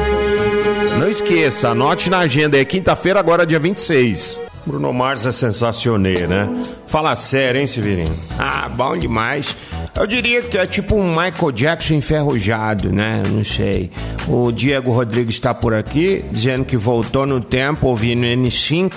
Não 1.00 1.10
esqueça, 1.10 1.70
anote 1.70 2.10
na 2.10 2.20
agenda, 2.20 2.58
é 2.58 2.64
quinta-feira, 2.64 3.20
agora 3.20 3.46
dia 3.46 3.60
26. 3.60 4.40
Bruno 4.66 4.92
Mars 4.92 5.26
é 5.26 5.32
sensacional, 5.32 6.28
né? 6.28 6.50
Fala 6.96 7.14
sério, 7.18 7.60
hein, 7.60 7.68
Severino? 7.68 8.16
Ah, 8.40 8.70
bom 8.70 8.98
demais. 8.98 9.54
Eu 9.94 10.08
diria 10.08 10.42
que 10.42 10.58
é 10.58 10.66
tipo 10.66 10.96
um 10.96 11.10
Michael 11.10 11.52
Jackson 11.52 11.96
enferrujado, 11.96 12.90
né? 12.90 13.22
Não 13.30 13.44
sei. 13.44 13.92
O 14.30 14.50
Diego 14.50 14.94
Rodrigues 14.94 15.36
está 15.36 15.54
por 15.54 15.74
aqui, 15.74 16.24
dizendo 16.32 16.64
que 16.64 16.78
voltou 16.78 17.26
no 17.26 17.42
tempo 17.42 17.88
ouvindo 17.88 18.24
N5. 18.26 18.94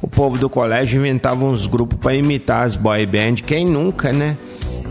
O 0.00 0.08
povo 0.08 0.38
do 0.38 0.48
colégio 0.48 0.98
inventava 0.98 1.44
uns 1.44 1.66
grupos 1.66 1.98
para 1.98 2.14
imitar 2.14 2.64
as 2.64 2.76
boy 2.76 3.04
band. 3.04 3.34
Quem 3.46 3.66
nunca, 3.66 4.10
né? 4.10 4.38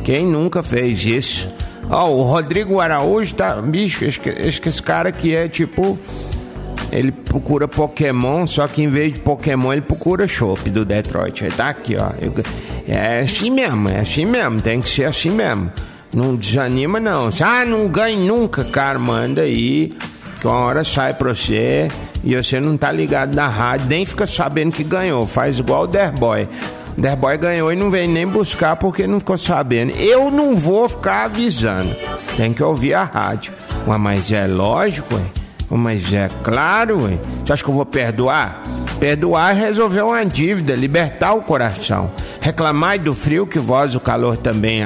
Quem 0.03 0.23
nunca 0.23 0.61
fez 0.61 1.03
isso? 1.03 1.49
Ó, 1.89 2.05
oh, 2.05 2.19
o 2.19 2.21
Rodrigo 2.21 2.79
Araújo 2.79 3.33
tá. 3.33 3.59
Bicho, 3.63 4.05
que, 4.21 4.31
que 4.59 4.69
esse 4.69 4.83
cara 4.83 5.09
aqui 5.09 5.35
é 5.35 5.47
tipo 5.47 5.97
ele 6.93 7.11
procura 7.11 7.67
Pokémon, 7.67 8.45
só 8.45 8.67
que 8.67 8.83
em 8.83 8.87
vez 8.87 9.13
de 9.13 9.19
Pokémon 9.19 9.73
ele 9.73 9.81
procura 9.81 10.27
Chopp 10.27 10.69
do 10.69 10.85
Detroit. 10.85 11.43
Ele 11.43 11.51
tá 11.51 11.69
aqui, 11.69 11.95
ó. 11.95 12.11
É 12.87 13.19
assim 13.19 13.49
mesmo, 13.49 13.89
é 13.89 13.99
assim 13.99 14.25
mesmo, 14.25 14.61
tem 14.61 14.79
que 14.81 14.89
ser 14.89 15.05
assim 15.05 15.31
mesmo. 15.31 15.71
Não 16.13 16.35
desanima 16.35 16.99
não. 16.99 17.31
Ah, 17.41 17.65
não 17.65 17.87
ganhe 17.87 18.27
nunca, 18.27 18.63
cara, 18.63 18.99
manda 18.99 19.41
aí. 19.41 19.91
Que 20.39 20.47
uma 20.47 20.57
hora 20.57 20.83
sai 20.83 21.13
pra 21.13 21.33
você 21.33 21.89
e 22.23 22.35
você 22.35 22.59
não 22.59 22.77
tá 22.77 22.91
ligado 22.91 23.33
na 23.33 23.47
rádio, 23.47 23.87
nem 23.87 24.05
fica 24.05 24.27
sabendo 24.27 24.71
que 24.71 24.83
ganhou. 24.83 25.25
Faz 25.25 25.57
igual 25.57 25.83
o 25.83 25.87
Derboy. 25.87 26.47
Derboy 26.95 27.37
ganhou 27.37 27.73
e 27.73 27.75
não 27.75 27.89
vem 27.89 28.07
nem 28.07 28.27
buscar 28.27 28.75
porque 28.75 29.07
não 29.07 29.19
ficou 29.19 29.37
sabendo. 29.37 29.93
Eu 29.93 30.29
não 30.29 30.55
vou 30.55 30.87
ficar 30.87 31.25
avisando. 31.25 31.95
Tem 32.37 32.53
que 32.53 32.61
ouvir 32.61 32.93
a 32.93 33.03
rádio. 33.03 33.51
Mas 33.99 34.31
é 34.31 34.45
lógico, 34.45 35.15
hein? 35.15 35.42
Mas 35.75 36.13
é 36.13 36.29
claro, 36.43 37.03
ué. 37.03 37.17
Você 37.43 37.53
acha 37.53 37.63
que 37.63 37.69
eu 37.69 37.73
vou 37.73 37.85
perdoar? 37.85 38.63
Perdoar 38.99 39.51
é 39.51 39.65
resolver 39.65 40.01
uma 40.01 40.23
dívida, 40.25 40.75
libertar 40.75 41.33
o 41.33 41.41
coração. 41.41 42.11
Reclamar 42.39 42.99
do 42.99 43.13
frio 43.13 43.45
que 43.45 43.59
voz 43.59 43.95
o 43.95 43.99
calor 43.99 44.37
também 44.37 44.81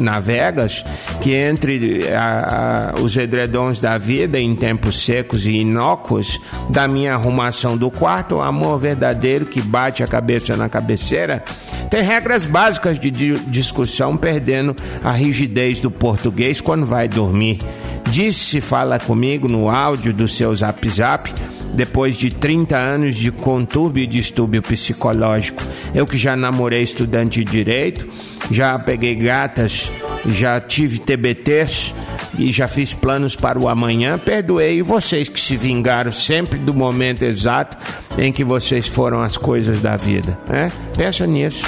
navegas, 0.00 0.84
que 1.20 1.34
entre 1.34 2.08
a, 2.12 2.94
a, 2.96 3.00
os 3.00 3.16
edredons 3.16 3.80
da 3.80 3.98
vida 3.98 4.40
em 4.40 4.56
tempos 4.56 5.04
secos 5.04 5.46
e 5.46 5.52
inócuos, 5.52 6.40
da 6.68 6.88
minha 6.88 7.14
arrumação 7.14 7.76
do 7.76 7.90
quarto, 7.90 8.36
o 8.36 8.42
amor 8.42 8.78
verdadeiro 8.78 9.46
que 9.46 9.60
bate 9.60 10.02
a 10.02 10.06
cabeça 10.06 10.56
na 10.56 10.68
cabeceira, 10.68 11.44
tem 11.88 12.02
regras 12.02 12.44
básicas 12.44 12.98
de 12.98 13.10
discussão, 13.46 14.16
perdendo 14.16 14.74
a 15.04 15.10
rigidez 15.12 15.80
do 15.80 15.90
português 15.90 16.60
quando 16.60 16.86
vai 16.86 17.08
dormir. 17.08 17.60
Disse 18.10 18.60
fala 18.60 18.98
comigo 18.98 19.48
no 19.48 19.70
áudio 19.70 20.12
do 20.12 20.26
seu 20.26 20.52
zap 20.54 20.88
zap 20.88 21.32
depois 21.74 22.16
de 22.16 22.30
30 22.30 22.76
anos 22.76 23.14
de 23.14 23.30
contúrbio 23.30 24.02
e 24.02 24.06
distúrbio 24.06 24.60
psicológico. 24.60 25.62
Eu 25.94 26.04
que 26.06 26.18
já 26.18 26.36
namorei 26.36 26.82
estudante 26.82 27.44
de 27.44 27.50
direito, 27.50 28.08
já 28.50 28.76
peguei 28.78 29.14
gatas, 29.14 29.90
já 30.26 30.60
tive 30.60 30.98
TBTs 30.98 31.94
e 32.36 32.50
já 32.50 32.66
fiz 32.66 32.92
planos 32.92 33.36
para 33.36 33.58
o 33.58 33.68
amanhã. 33.68 34.18
Perdoei 34.18 34.82
vocês 34.82 35.28
que 35.28 35.38
se 35.38 35.56
vingaram 35.56 36.10
sempre 36.10 36.58
do 36.58 36.74
momento 36.74 37.24
exato 37.24 37.76
em 38.18 38.32
que 38.32 38.42
vocês 38.42 38.88
foram 38.88 39.22
as 39.22 39.36
coisas 39.36 39.80
da 39.80 39.96
vida. 39.96 40.36
Né? 40.48 40.72
Pensa 40.96 41.26
nisso. 41.26 41.64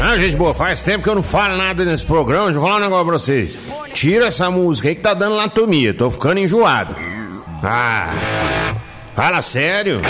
Ah, 0.00 0.16
gente 0.18 0.36
boa, 0.36 0.54
faz 0.54 0.82
tempo 0.82 1.04
que 1.04 1.10
eu 1.10 1.14
não 1.14 1.22
falo 1.22 1.56
nada 1.56 1.84
nesse 1.84 2.04
programa. 2.04 2.44
Deixa 2.46 2.58
eu 2.58 2.62
falar 2.62 2.76
um 2.76 2.80
negócio 2.80 3.06
pra 3.06 3.18
você. 3.18 3.54
Tira 3.92 4.26
essa 4.26 4.50
música 4.50 4.88
aí 4.88 4.94
que 4.94 5.00
tá 5.00 5.14
dando 5.14 5.36
latomia. 5.36 5.92
Tô 5.94 6.10
ficando 6.10 6.40
enjoado. 6.40 6.94
Ah, 7.62 8.74
fala 9.14 9.42
sério. 9.42 10.00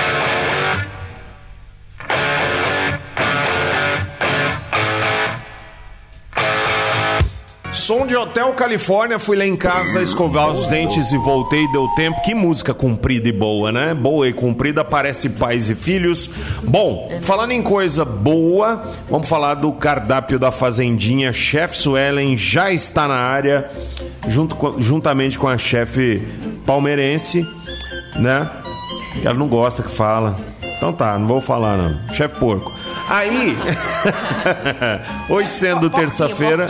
Som 7.91 8.07
de 8.07 8.15
Hotel 8.15 8.53
Califórnia, 8.53 9.19
fui 9.19 9.37
lá 9.37 9.45
em 9.45 9.57
casa 9.57 10.01
escovar 10.01 10.49
os 10.49 10.69
dentes 10.69 11.11
e 11.11 11.19
voltei, 11.19 11.67
deu 11.73 11.89
tempo. 11.97 12.23
Que 12.23 12.33
música 12.33 12.73
comprida 12.73 13.29
e 13.29 13.33
boa, 13.33 13.73
né? 13.73 13.95
Boa 13.95 14.29
e 14.29 14.33
comprida, 14.33 14.85
parece 14.85 15.29
pais 15.29 15.69
e 15.69 15.75
filhos. 15.75 16.31
Bom, 16.63 17.11
falando 17.21 17.51
em 17.51 17.61
coisa 17.61 18.05
boa, 18.05 18.81
vamos 19.09 19.29
falar 19.29 19.55
do 19.55 19.73
cardápio 19.73 20.39
da 20.39 20.53
Fazendinha. 20.53 21.33
Chef 21.33 21.77
Suelen 21.77 22.37
já 22.37 22.71
está 22.71 23.09
na 23.09 23.17
área, 23.17 23.69
junto 24.29 24.55
com, 24.55 24.81
juntamente 24.81 25.37
com 25.37 25.49
a 25.49 25.59
chefe 25.59 26.23
palmeirense, 26.65 27.45
né? 28.15 28.49
Ela 29.25 29.35
não 29.35 29.49
gosta 29.49 29.83
que 29.83 29.91
fala. 29.91 30.39
Então 30.63 30.93
tá, 30.93 31.19
não 31.19 31.27
vou 31.27 31.41
falar 31.41 31.77
não. 31.77 32.15
Chefe 32.15 32.37
porco. 32.37 32.71
Aí, 33.09 33.57
hoje 35.29 35.49
sendo 35.49 35.91
terça-feira. 35.91 36.69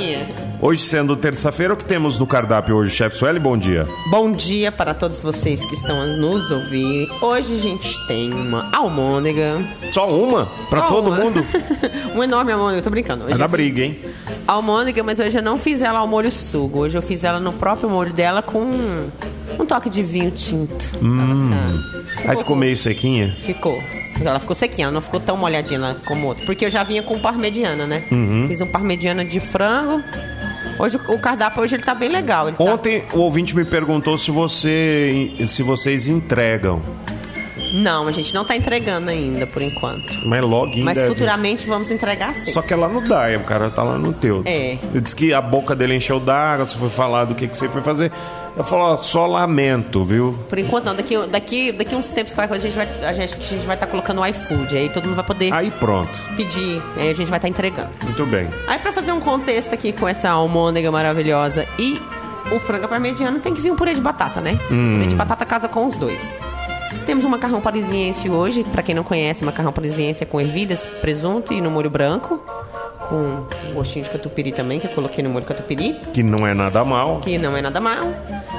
Hoje 0.62 0.82
sendo 0.82 1.16
terça-feira, 1.16 1.72
o 1.72 1.76
que 1.76 1.86
temos 1.86 2.18
no 2.18 2.26
cardápio 2.26 2.76
hoje, 2.76 2.90
chefe 2.90 3.16
Sueli? 3.16 3.38
Bom 3.38 3.56
dia. 3.56 3.88
Bom 4.10 4.30
dia 4.30 4.70
para 4.70 4.92
todos 4.92 5.22
vocês 5.22 5.64
que 5.64 5.74
estão 5.74 5.98
a 6.02 6.06
nos 6.06 6.50
ouvir. 6.50 7.08
Hoje 7.22 7.54
a 7.54 7.58
gente 7.58 8.06
tem 8.06 8.30
uma 8.30 8.68
almôndega. 8.70 9.58
Só 9.90 10.14
uma? 10.14 10.52
Para 10.68 10.82
todo 10.82 11.08
uma. 11.08 11.16
mundo? 11.16 11.46
um 12.14 12.22
enorme 12.22 12.52
almôndega, 12.52 12.82
tô 12.82 12.90
brincando. 12.90 13.24
Hoje 13.24 13.32
é 13.32 13.38
da 13.38 13.48
briga, 13.48 13.80
hein? 13.80 13.98
Almôndega, 14.46 15.02
mas 15.02 15.18
hoje 15.18 15.38
eu 15.38 15.42
não 15.42 15.58
fiz 15.58 15.80
ela 15.80 16.00
ao 16.00 16.06
molho 16.06 16.30
sugo. 16.30 16.80
Hoje 16.80 16.98
eu 16.98 17.02
fiz 17.02 17.24
ela 17.24 17.40
no 17.40 17.54
próprio 17.54 17.88
molho 17.88 18.12
dela 18.12 18.42
com 18.42 18.60
um 19.58 19.64
toque 19.66 19.88
de 19.88 20.02
vinho 20.02 20.30
tinto. 20.30 20.74
Hum. 21.02 21.52
Aí 22.26 22.36
ficou 22.36 22.54
meio 22.54 22.76
sequinha? 22.76 23.34
Ficou. 23.40 23.82
Ela 24.20 24.38
ficou 24.38 24.54
sequinha, 24.54 24.86
ela 24.86 24.92
não 24.92 25.00
ficou 25.00 25.18
tão 25.18 25.36
molhadinha 25.36 25.96
como 26.04 26.26
outra. 26.26 26.44
Porque 26.44 26.66
eu 26.66 26.70
já 26.70 26.82
vinha 26.82 27.02
com 27.02 27.18
parmegiana, 27.18 27.86
né? 27.86 28.04
Uhum. 28.12 28.44
Fiz 28.46 28.60
um 28.60 28.66
parmegiana 28.66 29.24
de 29.24 29.40
frango. 29.40 30.02
Hoje 30.78 30.98
o 31.08 31.18
cardápio 31.18 31.62
hoje 31.62 31.76
ele 31.76 31.82
tá 31.82 31.94
bem 31.94 32.08
legal. 32.08 32.52
Tá 32.52 32.62
Ontem 32.62 33.00
tá... 33.00 33.16
o 33.16 33.20
ouvinte 33.20 33.54
me 33.54 33.64
perguntou 33.64 34.16
se 34.16 34.30
você 34.30 35.32
se 35.46 35.62
vocês 35.62 36.08
entregam. 36.08 36.80
Não, 37.72 38.08
a 38.08 38.12
gente 38.12 38.34
não 38.34 38.44
tá 38.44 38.56
entregando 38.56 39.10
ainda, 39.10 39.46
por 39.46 39.62
enquanto. 39.62 40.26
Mas 40.26 40.42
logo 40.42 40.76
Mas 40.78 40.96
deve... 40.96 41.08
futuramente 41.08 41.66
vamos 41.66 41.90
entregar 41.90 42.34
sim. 42.34 42.52
Só 42.52 42.62
que 42.62 42.72
é 42.72 42.76
lá 42.76 42.88
no 42.88 43.00
DAI, 43.00 43.36
o 43.36 43.44
cara 43.44 43.70
tá 43.70 43.82
lá 43.82 43.96
no 43.96 44.12
teu. 44.12 44.42
É. 44.44 44.72
Ele 44.72 45.00
disse 45.00 45.14
que 45.14 45.32
a 45.32 45.40
boca 45.40 45.76
dele 45.76 45.94
encheu 45.94 46.18
d'água, 46.18 46.66
você 46.66 46.76
foi 46.76 46.88
falar 46.88 47.26
do 47.26 47.34
que, 47.34 47.46
que 47.46 47.56
você 47.56 47.68
foi 47.68 47.80
fazer. 47.80 48.10
Eu 48.56 48.64
falo, 48.64 48.96
só 48.96 49.26
lamento, 49.26 50.04
viu? 50.04 50.38
Por 50.48 50.58
enquanto 50.58 50.84
não, 50.84 50.94
daqui, 50.94 51.16
daqui, 51.26 51.72
daqui 51.72 51.94
uns 51.94 52.12
tempos 52.12 52.34
qualquer 52.34 52.48
coisa 52.48 52.66
a 52.66 52.70
gente 52.70 52.76
vai 52.76 53.08
a 53.08 53.12
gente, 53.12 53.34
a 53.34 53.38
gente 53.38 53.66
vai 53.66 53.76
estar 53.76 53.86
tá 53.86 53.90
colocando 53.90 54.20
o 54.20 54.26
iFood, 54.26 54.76
aí 54.76 54.88
todo 54.88 55.04
mundo 55.04 55.16
vai 55.16 55.24
poder 55.24 55.52
Aí 55.52 55.70
pronto. 55.70 56.18
pedir, 56.36 56.82
aí 56.96 57.10
a 57.10 57.14
gente 57.14 57.28
vai 57.28 57.38
estar 57.38 57.40
tá 57.40 57.48
entregando. 57.48 57.90
Muito 58.02 58.26
bem. 58.26 58.48
Aí 58.66 58.78
para 58.78 58.92
fazer 58.92 59.12
um 59.12 59.20
contexto 59.20 59.72
aqui 59.72 59.92
com 59.92 60.06
essa 60.06 60.30
almôndega 60.30 60.90
maravilhosa 60.90 61.66
e 61.78 62.00
o 62.52 62.58
frango 62.58 62.88
parmegiano 62.88 63.38
tem 63.38 63.54
que 63.54 63.60
vir 63.60 63.70
um 63.70 63.76
purê 63.76 63.94
de 63.94 64.00
batata, 64.00 64.40
né? 64.40 64.58
Hum. 64.70 64.94
Purê 64.96 65.06
de 65.06 65.14
batata 65.14 65.44
casa 65.46 65.68
com 65.68 65.86
os 65.86 65.96
dois. 65.96 66.20
Temos 67.06 67.24
um 67.24 67.28
macarrão 67.28 67.60
parisiense 67.60 68.28
hoje, 68.28 68.64
para 68.64 68.82
quem 68.82 68.94
não 68.94 69.04
conhece, 69.04 69.44
macarrão 69.44 69.72
parisiense 69.72 70.22
é 70.24 70.26
com 70.26 70.40
ervilhas, 70.40 70.84
presunto 71.00 71.52
e 71.52 71.60
no 71.60 71.70
molho 71.70 71.88
branco 71.88 72.42
com 73.10 73.44
um 73.68 73.74
gostinho 73.74 74.04
de 74.04 74.10
catupiry 74.10 74.52
também, 74.52 74.78
que 74.78 74.86
eu 74.86 74.92
coloquei 74.92 75.22
no 75.22 75.28
molho 75.28 75.44
catupiry. 75.44 75.96
Que 76.14 76.22
não 76.22 76.46
é 76.46 76.54
nada 76.54 76.84
mal. 76.84 77.18
Que 77.20 77.36
não 77.36 77.56
é 77.56 77.60
nada 77.60 77.80
mal. 77.80 78.06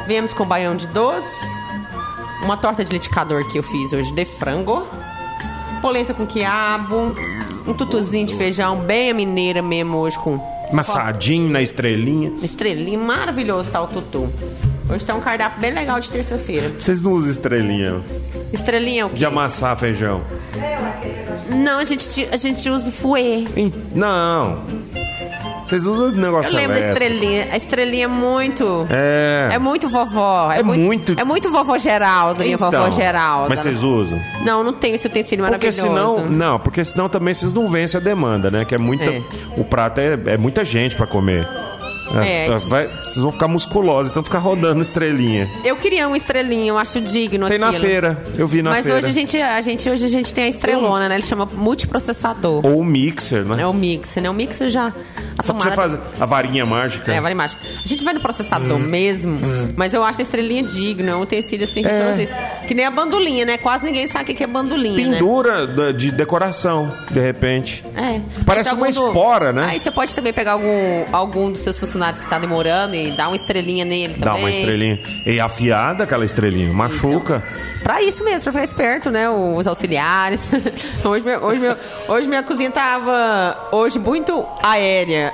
Viemos 0.05 0.34
com 0.34 0.46
baião 0.46 0.75
de 0.75 0.86
doce. 0.88 1.43
Uma 2.43 2.58
torta 2.58 2.84
de 2.84 2.91
liquidificador 2.91 3.48
que 3.50 3.58
eu 3.58 3.63
fiz 3.63 3.93
hoje 3.93 4.12
de 4.12 4.25
frango. 4.25 4.86
Polenta 5.81 6.13
com 6.13 6.27
quiabo. 6.27 7.15
Um 7.65 7.74
tutuzinho 7.74 8.27
de 8.27 8.36
feijão 8.36 8.77
bem 8.77 9.12
a 9.12 9.13
mineira 9.13 9.62
mesmo 9.62 9.98
hoje 9.98 10.20
com... 10.20 10.39
Massadinho 10.72 11.50
na 11.50 11.62
estrelinha. 11.62 12.31
Estrelinha, 12.41 12.98
maravilhoso 12.98 13.70
tá 13.70 13.81
o 13.81 13.88
tutu. 13.88 14.29
Hoje 14.89 15.05
tá 15.05 15.13
um 15.15 15.22
cardápio 15.22 15.60
bem 15.60 15.74
legal 15.74 16.00
de 16.00 16.10
terça-feira. 16.12 16.70
Vocês 16.77 17.01
não 17.01 17.13
usam 17.13 17.31
estrelinha 17.31 18.01
Estrelinha 18.51 19.03
é 19.03 19.05
o 19.05 19.10
quê? 19.10 19.15
de 19.15 19.25
amassar 19.25 19.77
feijão? 19.77 20.22
Não, 21.55 21.79
a 21.79 21.84
gente, 21.84 22.27
a 22.31 22.38
gente 22.38 22.70
usa 22.70 22.91
fouet. 22.91 23.48
Ih, 23.55 23.74
Não. 23.93 24.60
Vocês 25.65 25.86
usam 25.86 26.08
o 26.08 26.12
negócio 26.12 26.51
Eu 26.51 26.58
lembro 26.58 26.77
da 26.77 26.89
estrelinha. 26.89 27.48
A 27.50 27.55
estrelinha 27.55 28.03
é 28.03 28.08
muito. 28.08 28.86
É. 28.89 29.51
É 29.53 29.60
muito 29.60 29.88
vovó. 29.88 30.51
É, 30.51 30.60
É 30.60 30.63
muito, 30.63 30.81
muito- 30.81 31.15
É 31.17 31.24
muito 31.24 31.50
vovó 31.50 31.77
Geraldo, 31.77 32.43
minha 32.43 32.58
vovó 32.58 32.75
Então, 32.88 32.91
Geralda. 32.91 33.48
Mas 33.48 33.62
vocês 33.62 33.81
usam? 33.81 34.20
Não, 34.43 34.65
não 34.65 34.74
tenho 34.74 34.96
esse 34.96 35.08
utensílio 35.08 35.46
Porque 35.46 35.67
maravilhoso. 35.67 35.88
senão, 36.17 36.29
não, 36.29 36.60
porque 36.60 36.84
senão 36.84 37.08
também 37.08 37.34
vocês 37.34 37.53
não 37.53 37.70
vencem 37.70 38.01
a 38.01 38.03
demanda, 38.03 38.51
né? 38.51 38.65
Que 38.65 38.75
é 38.75 38.77
muita, 38.77 39.05
É. 39.12 39.22
o 39.55 39.63
prato 39.63 40.00
é, 40.00 40.20
é 40.34 40.38
muita 40.38 40.65
gente 40.65 40.96
pra 40.98 41.08
comer. 41.08 41.48
É, 42.15 42.48
É, 42.48 42.53
a 42.53 42.58
vai- 42.58 42.88
vocês 43.03 43.18
vão 43.18 43.32
ficar 43.32 43.48
musculosos, 43.48 44.12
então 44.12 44.24
ficar 44.24 44.39
rodando 44.39 44.82
estrelinha. 44.82 45.50
Eu 45.63 45.75
queria 45.77 46.08
uma 46.08 46.18
estrelinha, 46.18 46.68
eu 46.70 46.77
acho 46.77 47.00
digno 47.01 47.48
Tem 47.48 47.58
na 47.58 47.70
aquilo. 47.70 47.86
feira, 47.86 48.24
eu 48.38 48.48
vi 48.48 48.62
na 48.62 48.72
Mas 48.72 48.84
feira. 48.84 48.98
hoje 49.00 49.08
a 49.08 49.12
gente, 49.12 49.41
a 49.41 49.62
gente 49.62 49.89
hoje 49.89 50.06
a 50.06 50.10
gente 50.10 50.34
tem 50.34 50.46
a 50.46 50.48
estrelona, 50.50 51.08
né? 51.08 51.15
Ele 51.15 51.24
chama 51.24 51.46
multiprocessador. 51.46 52.65
Ou 52.65 52.80
o 52.80 52.84
mixer, 52.86 53.44
né? 53.46 53.62
É 53.62 53.68
o 53.68 53.74
mixer, 53.74 54.22
né? 54.24 54.30
O 54.30 54.34
mixer 54.34 54.68
já. 54.70 54.94
A 55.38 55.44
Só 55.44 55.53
pra 55.53 55.70
você 55.70 55.75
fazer 55.75 56.00
a 56.20 56.25
varinha 56.25 56.65
mágica. 56.65 57.12
É, 57.12 57.20
vale 57.20 57.34
mais. 57.34 57.56
A 57.84 57.88
gente 57.88 58.03
vai 58.03 58.13
no 58.13 58.20
processador 58.20 58.77
Hum. 58.77 58.80
mesmo, 58.80 59.39
mas 59.75 59.94
eu 59.94 60.03
acho 60.03 60.20
a 60.20 60.24
estrelinha 60.24 60.63
digno, 60.63 61.10
é 61.10 61.15
um 61.15 61.22
utensílio 61.22 61.65
assim 61.65 61.82
que 61.82 61.88
É. 61.89 62.15
isso. 62.22 62.34
Que 62.68 62.74
nem 62.74 62.86
a 62.86 62.91
bandolinha, 62.91 63.46
né? 63.46 63.58
Quase 63.58 63.86
ninguém 63.86 64.08
sabe 64.08 64.32
o 64.32 64.36
que 64.36 64.44
é 64.44 64.48
bandolinha, 64.48 65.08
né? 65.08 65.18
Pendura 65.18 65.65
da- 65.65 65.91
de 65.91 66.12
decoração, 66.12 66.91
de 67.10 67.20
repente. 67.20 67.84
É. 67.96 68.20
Parece 68.46 68.70
uma 68.70 68.86
algum 68.88 68.91
do- 68.94 69.08
espora, 69.08 69.51
né? 69.51 69.65
Aí 69.72 69.80
você 69.80 69.89
pode 69.89 70.15
também 70.15 70.34
pegar 70.34 70.53
algum, 70.53 71.06
algum 71.12 71.51
dos 71.51 71.62
seus 71.62 71.80
funcionários 71.80 72.00
que 72.20 72.27
tá 72.27 72.39
demorando 72.39 72.96
e 72.96 73.12
dar 73.12 73.27
uma 73.27 73.36
estrelinha 73.36 73.86
nele 73.86 74.13
também. 74.13 74.25
Dá 74.25 74.36
uma 74.36 74.50
estrelinha. 74.50 75.00
E 75.25 75.39
afiada 75.39 76.03
aquela 76.03 76.25
estrelinha, 76.25 76.74
machuca. 76.74 77.43
Pra 77.84 78.00
isso 78.03 78.24
mesmo, 78.24 78.43
pra 78.43 78.51
ficar 78.53 78.63
esperto, 78.63 79.10
né? 79.10 79.27
Os 79.27 79.65
auxiliares. 79.65 80.41
hoje, 81.03 81.25
meu- 81.25 81.39
hoje, 81.43 81.60
meu- 81.60 81.75
hoje 82.08 82.27
minha 82.27 82.43
cozinha 82.43 82.70
tava. 82.70 83.58
Hoje 83.72 83.98
muito 83.98 84.46
aérea. 84.62 85.34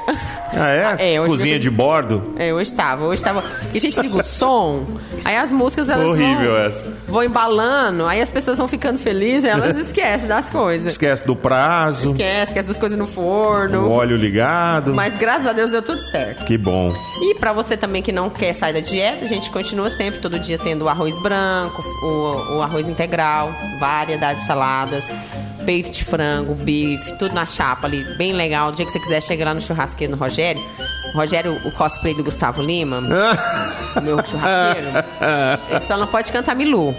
Ah, 0.53 0.69
é? 0.69 0.95
É, 1.15 1.19
Cozinha 1.19 1.45
minha- 1.45 1.59
de 1.59 1.69
bordo? 1.69 2.33
É, 2.38 2.53
hoje 2.53 2.71
tava. 2.71 3.03
Hoje 3.05 3.21
tava. 3.21 3.43
E 3.74 3.77
a 3.77 3.81
gente 3.81 4.00
liga 4.00 4.15
o 4.15 4.24
som, 4.24 4.86
aí 5.25 5.36
as 5.36 5.51
músicas 5.51 5.89
elas 5.89 6.05
Horrível 6.07 6.53
vão, 6.53 6.57
essa. 6.65 6.86
vão 7.05 7.24
embalando, 7.24 8.05
aí 8.05 8.21
as 8.21 8.31
pessoas 8.31 8.57
vão 8.57 8.67
ficando 8.67 8.97
felizes, 8.97 9.43
elas 9.43 9.75
esquecem 9.79 10.25
das 10.27 10.50
coisas. 10.50 10.93
Esquece 10.93 11.27
do 11.27 11.36
prazo, 11.36 12.12
Esquece, 12.12 12.43
esquece 12.51 12.67
das 12.69 12.79
coisas 12.79 12.97
no 12.97 13.03
o 13.03 13.07
forno. 13.07 13.89
óleo 13.91 14.15
ligado. 14.15 14.93
Mas 14.93 15.17
graças 15.17 15.45
a 15.47 15.51
Deus 15.53 15.69
deu 15.69 15.81
tudo 15.81 16.01
certo. 16.01 16.45
Que 16.45 16.57
bom. 16.58 16.94
E 17.22 17.36
pra 17.36 17.54
você 17.54 17.78
também 17.78 18.02
que 18.02 18.12
não 18.12 18.30
quer 18.30 18.54
sair 18.54 18.74
da 18.74 18.80
dieta, 18.80 19.26
a 19.26 19.28
gente 19.28 19.50
continua 19.50 19.90
sempre, 19.90 20.20
todo 20.20 20.40
dia, 20.40 20.58
tendo 20.58 20.86
o 20.86 20.90
arroz 20.90 21.18
branco, 21.22 21.84
o, 22.04 22.58
o 22.58 22.62
arroz 22.62 22.88
integral, 22.90 23.54
variedade 23.80 24.42
de 24.42 24.46
saladas, 24.46 25.06
peito 25.66 25.92
de 25.92 26.04
frango, 26.04 26.56
bife, 26.56 27.18
tudo 27.18 27.34
na 27.34 27.46
chapa 27.46 27.88
ali, 27.88 28.04
bem 28.18 28.34
legal. 28.34 28.70
O 28.70 28.72
dia 28.72 28.86
que 28.86 28.92
você 28.92 29.00
quiser, 29.00 29.22
chega 29.22 29.46
lá 29.46 29.54
no 29.54 29.62
churrasqueiro 29.62 30.12
no 30.16 30.18
Rogério. 30.18 30.62
Rogério, 31.14 31.60
o 31.66 31.72
cosplay 31.72 32.14
do 32.14 32.24
Gustavo 32.24 32.62
Lima, 32.62 33.02
meu 34.04 34.24
churrasqueiro, 34.24 34.88
ele 35.70 35.86
só 35.86 35.98
não 35.98 36.08
pode 36.08 36.32
cantar 36.32 36.56
Milu. 36.56 36.94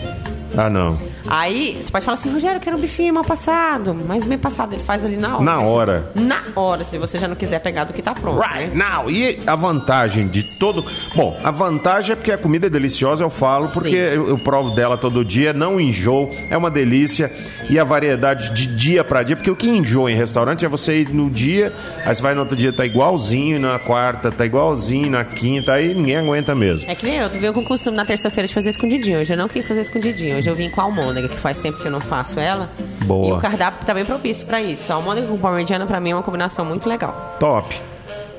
Ah, 0.56 0.68
não. 0.68 0.98
Aí 1.28 1.76
você 1.80 1.90
pode 1.90 2.04
falar 2.04 2.16
assim, 2.16 2.32
Rogério, 2.32 2.56
eu 2.56 2.60
quero 2.60 2.76
um 2.76 2.80
bifinho 2.80 3.12
mal 3.14 3.24
passado. 3.24 3.94
Mas 4.06 4.24
bem 4.24 4.38
passado 4.38 4.72
ele 4.72 4.82
faz 4.82 5.04
ali 5.04 5.16
na 5.16 5.36
hora. 5.36 5.44
Na 5.44 5.60
hora. 5.60 6.12
Na 6.14 6.42
hora, 6.56 6.84
se 6.84 6.98
você 6.98 7.18
já 7.18 7.28
não 7.28 7.36
quiser 7.36 7.60
pegar 7.60 7.84
do 7.84 7.92
que 7.92 8.02
tá 8.02 8.14
pronto. 8.14 8.40
Right 8.40 8.74
né? 8.74 8.84
now. 8.84 9.10
E 9.10 9.40
a 9.46 9.56
vantagem 9.56 10.28
de 10.28 10.42
todo. 10.42 10.84
Bom, 11.14 11.38
a 11.42 11.50
vantagem 11.50 12.12
é 12.12 12.16
porque 12.16 12.32
a 12.32 12.38
comida 12.38 12.66
é 12.66 12.70
deliciosa, 12.70 13.24
eu 13.24 13.30
falo, 13.30 13.68
porque 13.68 13.96
eu, 13.96 14.28
eu 14.28 14.38
provo 14.38 14.74
dela 14.74 14.96
todo 14.96 15.24
dia, 15.24 15.52
não 15.52 15.80
enjoo, 15.80 16.30
é 16.50 16.56
uma 16.56 16.70
delícia. 16.70 17.32
E 17.70 17.78
a 17.78 17.84
variedade 17.84 18.52
de 18.52 18.66
dia 18.66 19.04
pra 19.04 19.22
dia, 19.22 19.36
porque 19.36 19.50
o 19.50 19.56
que 19.56 19.68
enjoa 19.68 20.10
em 20.10 20.14
restaurante 20.14 20.64
é 20.64 20.68
você 20.68 21.00
ir 21.00 21.08
no 21.10 21.28
dia, 21.28 21.72
aí 22.04 22.14
você 22.14 22.22
vai 22.22 22.34
no 22.34 22.40
outro 22.40 22.56
dia, 22.56 22.72
tá 22.72 22.84
igualzinho, 22.86 23.58
na 23.58 23.78
quarta, 23.78 24.30
tá 24.30 24.46
igualzinho, 24.46 25.10
na 25.10 25.24
quinta, 25.24 25.72
aí 25.72 25.94
ninguém 25.94 26.16
aguenta 26.16 26.54
mesmo. 26.54 26.90
É 26.90 26.94
que 26.94 27.04
nem 27.04 27.16
eu, 27.16 27.28
tu 27.28 27.38
veio 27.38 27.52
com 27.52 27.60
o 27.60 27.64
costume 27.64 27.96
na 27.96 28.04
terça-feira 28.04 28.46
de 28.46 28.54
fazer 28.54 28.70
escondidinho. 28.70 29.20
Hoje 29.20 29.32
eu 29.32 29.36
não 29.36 29.48
quis 29.48 29.66
fazer 29.66 29.80
escondidinho. 29.80 30.36
Hoje 30.36 30.48
eu 30.48 30.54
vim 30.54 30.70
com 30.70 30.80
a 30.80 30.84
almôndega, 30.84 31.17
que 31.26 31.36
faz 31.36 31.56
tempo 31.56 31.78
que 31.78 31.86
eu 31.86 31.90
não 31.90 32.00
faço 32.00 32.38
ela. 32.38 32.68
Boa. 33.04 33.28
E 33.28 33.32
o 33.32 33.40
cardápio 33.40 33.86
tá 33.86 33.94
bem 33.94 34.04
propício 34.04 34.46
pra 34.46 34.60
isso. 34.60 34.92
A 34.92 34.96
almôndega 34.96 35.26
com 35.26 35.38
parmegiana 35.38 35.86
pra 35.86 35.98
mim 35.98 36.10
é 36.10 36.14
uma 36.14 36.22
combinação 36.22 36.66
muito 36.66 36.86
legal. 36.86 37.36
Top. 37.40 37.80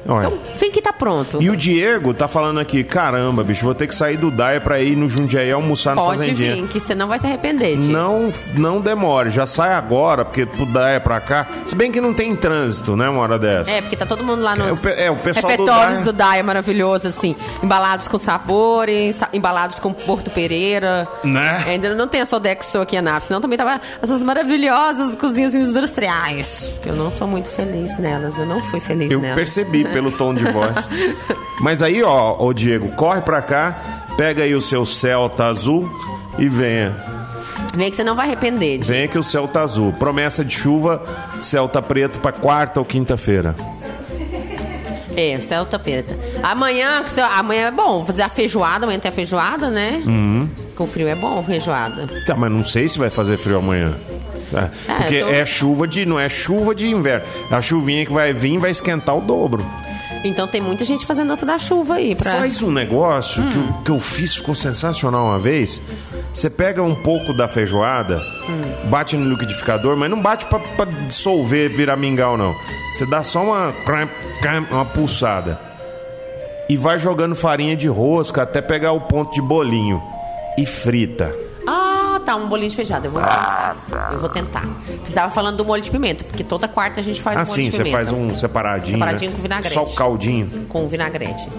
Olha. 0.07 0.27
Então, 0.27 0.39
vem 0.57 0.71
que 0.71 0.81
tá 0.81 0.93
pronto. 0.93 1.41
E 1.41 1.49
o 1.49 1.55
Diego 1.57 2.13
tá 2.13 2.27
falando 2.27 2.59
aqui, 2.59 2.83
caramba, 2.83 3.43
bicho, 3.43 3.63
vou 3.63 3.73
ter 3.75 3.87
que 3.87 3.95
sair 3.95 4.17
do 4.17 4.31
Daia 4.31 4.59
pra 4.61 4.79
ir 4.81 4.95
no 4.95 5.09
Jundiaí 5.09 5.51
almoçar 5.51 5.95
no 5.95 6.01
Pode 6.01 6.19
Fazendinha. 6.19 6.55
vir, 6.55 6.67
que 6.67 6.79
você 6.79 6.95
não 6.95 7.07
vai 7.07 7.19
se 7.19 7.27
arrepender. 7.27 7.73
Tio. 7.77 7.89
Não, 7.89 8.31
não 8.55 8.79
demore, 8.81 9.29
já 9.29 9.45
sai 9.45 9.73
agora, 9.73 10.23
porque 10.25 10.45
pro 10.45 10.65
Daia 10.65 10.99
pra 10.99 11.19
cá. 11.19 11.47
Se 11.65 11.75
bem 11.75 11.91
que 11.91 11.99
não 12.01 12.13
tem 12.13 12.35
trânsito, 12.35 12.95
né, 12.95 13.09
uma 13.09 13.21
hora 13.21 13.37
dessa. 13.39 13.71
É, 13.71 13.81
porque 13.81 13.95
tá 13.95 14.05
todo 14.05 14.23
mundo 14.23 14.41
lá 14.41 14.55
nos 14.55 14.83
É, 14.85 14.89
o 14.89 14.93
é, 15.07 15.11
o 15.11 15.15
pessoal 15.17 15.55
do 15.57 15.63
refeitórios 15.65 16.01
do 16.01 16.13
Daia 16.13 16.43
maravilhoso, 16.43 17.07
assim. 17.07 17.35
Embalados 17.61 18.07
com 18.07 18.17
sabores, 18.17 19.17
sa- 19.17 19.29
embalados 19.33 19.79
com 19.79 19.91
Porto 19.93 20.31
Pereira. 20.31 21.07
Né? 21.23 21.63
Ainda 21.67 21.93
não 21.95 22.07
tem 22.07 22.21
a 22.21 22.25
Sodexo 22.25 22.79
aqui 22.79 22.95
em 22.95 22.99
Anápolis, 22.99 23.27
senão 23.27 23.41
também 23.41 23.57
tava 23.57 23.79
essas 24.01 24.23
maravilhosas 24.23 25.15
cozinhas 25.15 25.53
industriais. 25.53 26.71
Eu 26.85 26.95
não 26.95 27.11
sou 27.11 27.27
muito 27.27 27.49
feliz 27.49 27.97
nelas, 27.99 28.37
eu 28.37 28.45
não 28.45 28.61
fui 28.63 28.79
feliz 28.79 29.11
Eu 29.11 29.19
nelas. 29.19 29.35
percebi 29.35 29.83
pelo 29.93 30.11
tom 30.11 30.33
de 30.33 30.43
voz. 30.43 30.89
Mas 31.61 31.81
aí, 31.81 32.03
ó, 32.03 32.35
ô 32.39 32.53
Diego, 32.53 32.89
corre 32.95 33.21
pra 33.21 33.41
cá, 33.41 34.05
pega 34.17 34.43
aí 34.43 34.55
o 34.55 34.61
seu 34.61 34.85
Celta 34.85 35.45
azul 35.45 35.89
e 36.37 36.47
venha. 36.47 36.95
Vem 37.75 37.89
que 37.89 37.95
você 37.95 38.03
não 38.03 38.15
vai 38.15 38.27
arrepender. 38.27 38.79
Di. 38.79 38.87
Venha 38.87 39.07
que 39.07 39.17
o 39.17 39.23
céu 39.23 39.47
tá 39.47 39.61
azul. 39.61 39.93
Promessa 39.93 40.43
de 40.43 40.53
chuva, 40.55 41.03
céu 41.39 41.67
tá 41.67 41.81
preto 41.81 42.19
pra 42.19 42.31
quarta 42.31 42.79
ou 42.79 42.85
quinta-feira. 42.85 43.55
É, 45.15 45.35
o 45.35 45.41
céu 45.41 45.65
tá 45.65 45.77
preta. 45.77 46.17
Amanhã, 46.41 47.03
amanhã 47.35 47.67
é 47.67 47.71
bom 47.71 48.05
fazer 48.05 48.21
a 48.21 48.29
feijoada, 48.29 48.85
amanhã 48.85 48.99
tem 48.99 49.09
a 49.09 49.13
feijoada, 49.13 49.69
né? 49.69 50.01
Uhum. 50.05 50.49
Com 50.75 50.87
frio 50.87 51.07
é 51.07 51.15
bom 51.15 51.43
feijoada. 51.43 52.07
Tá, 52.25 52.35
mas 52.35 52.51
não 52.51 52.63
sei 52.63 52.87
se 52.87 52.97
vai 52.97 53.09
fazer 53.09 53.37
frio 53.37 53.57
amanhã. 53.57 53.95
É, 54.53 54.91
É, 54.91 54.95
porque 54.97 55.15
eu 55.15 55.27
tô- 55.27 55.33
é 55.33 55.45
chuva 55.45 55.87
de. 55.87 56.05
não 56.05 56.19
é 56.19 56.27
chuva 56.29 56.73
de 56.73 56.87
inverno. 56.89 57.25
A 57.51 57.61
chuvinha 57.61 58.05
que 58.05 58.11
vai 58.11 58.33
vir 58.33 58.57
vai 58.57 58.71
esquentar 58.71 59.15
o 59.17 59.21
dobro. 59.21 59.65
Então 60.23 60.47
tem 60.47 60.59
muita 60.59 60.83
gente 60.83 61.05
fazendo 61.05 61.29
dança 61.29 61.45
da 61.45 61.57
chuva 61.57 61.95
aí. 61.95 62.13
Pra... 62.13 62.31
Faz 62.35 62.61
um 62.61 62.71
negócio 62.71 63.41
que, 63.41 63.57
Hum. 63.57 63.67
eu, 63.77 63.83
que 63.83 63.91
eu 63.91 63.99
fiz, 64.01 64.35
ficou 64.35 64.53
sensacional 64.53 65.27
uma 65.27 65.39
vez. 65.39 65.81
Você 66.33 66.49
pega 66.49 66.83
um 66.83 66.93
pouco 66.93 67.31
da 67.33 67.47
feijoada, 67.47 68.17
Hum. 68.49 68.89
bate 68.89 69.15
no 69.15 69.29
liquidificador, 69.29 69.95
mas 69.95 70.09
não 70.09 70.21
bate 70.21 70.45
pra, 70.47 70.59
pra 70.59 70.85
dissolver, 71.07 71.69
virar 71.69 71.95
mingau, 71.95 72.35
não. 72.37 72.53
Você 72.91 73.05
dá 73.05 73.23
só 73.23 73.41
uma, 73.43 73.73
uma 74.71 74.85
pulsada. 74.85 75.57
E 76.67 76.75
vai 76.75 76.99
jogando 76.99 77.33
farinha 77.33 77.75
de 77.75 77.87
rosca 77.87 78.41
até 78.43 78.61
pegar 78.61 78.91
o 78.91 79.01
ponto 79.01 79.33
de 79.33 79.41
bolinho. 79.41 80.03
E 80.57 80.65
frita. 80.65 81.33
Ah, 82.29 82.33
tá, 82.33 82.35
um 82.35 82.47
bolinho 82.47 82.69
de 82.69 82.75
feijoada. 82.75 83.07
Eu 83.07 83.11
vou 83.11 83.21
tentar. 83.21 83.75
Eu 84.11 84.19
vou 84.19 84.29
tentar. 84.29 84.65
Precisava 85.01 85.31
falando 85.33 85.57
do 85.57 85.65
molho 85.65 85.81
de 85.81 85.89
pimenta, 85.89 86.23
porque 86.23 86.43
toda 86.43 86.67
quarta 86.67 86.99
a 86.99 87.03
gente 87.03 87.21
faz 87.21 87.35
um 87.35 87.39
molho 87.39 87.51
Assim, 87.51 87.63
de 87.69 87.71
você 87.71 87.77
pimenta. 87.83 87.97
faz 87.97 88.11
um 88.11 88.35
separadinho. 88.35 88.97
Separadinho 88.97 89.31
né? 89.31 89.37
com 89.37 89.41
vinagrete. 89.43 89.73
Só 89.73 89.83
o 89.83 89.93
caldinho. 89.93 90.65
Com 90.69 90.87
vinagrete. 90.87 91.49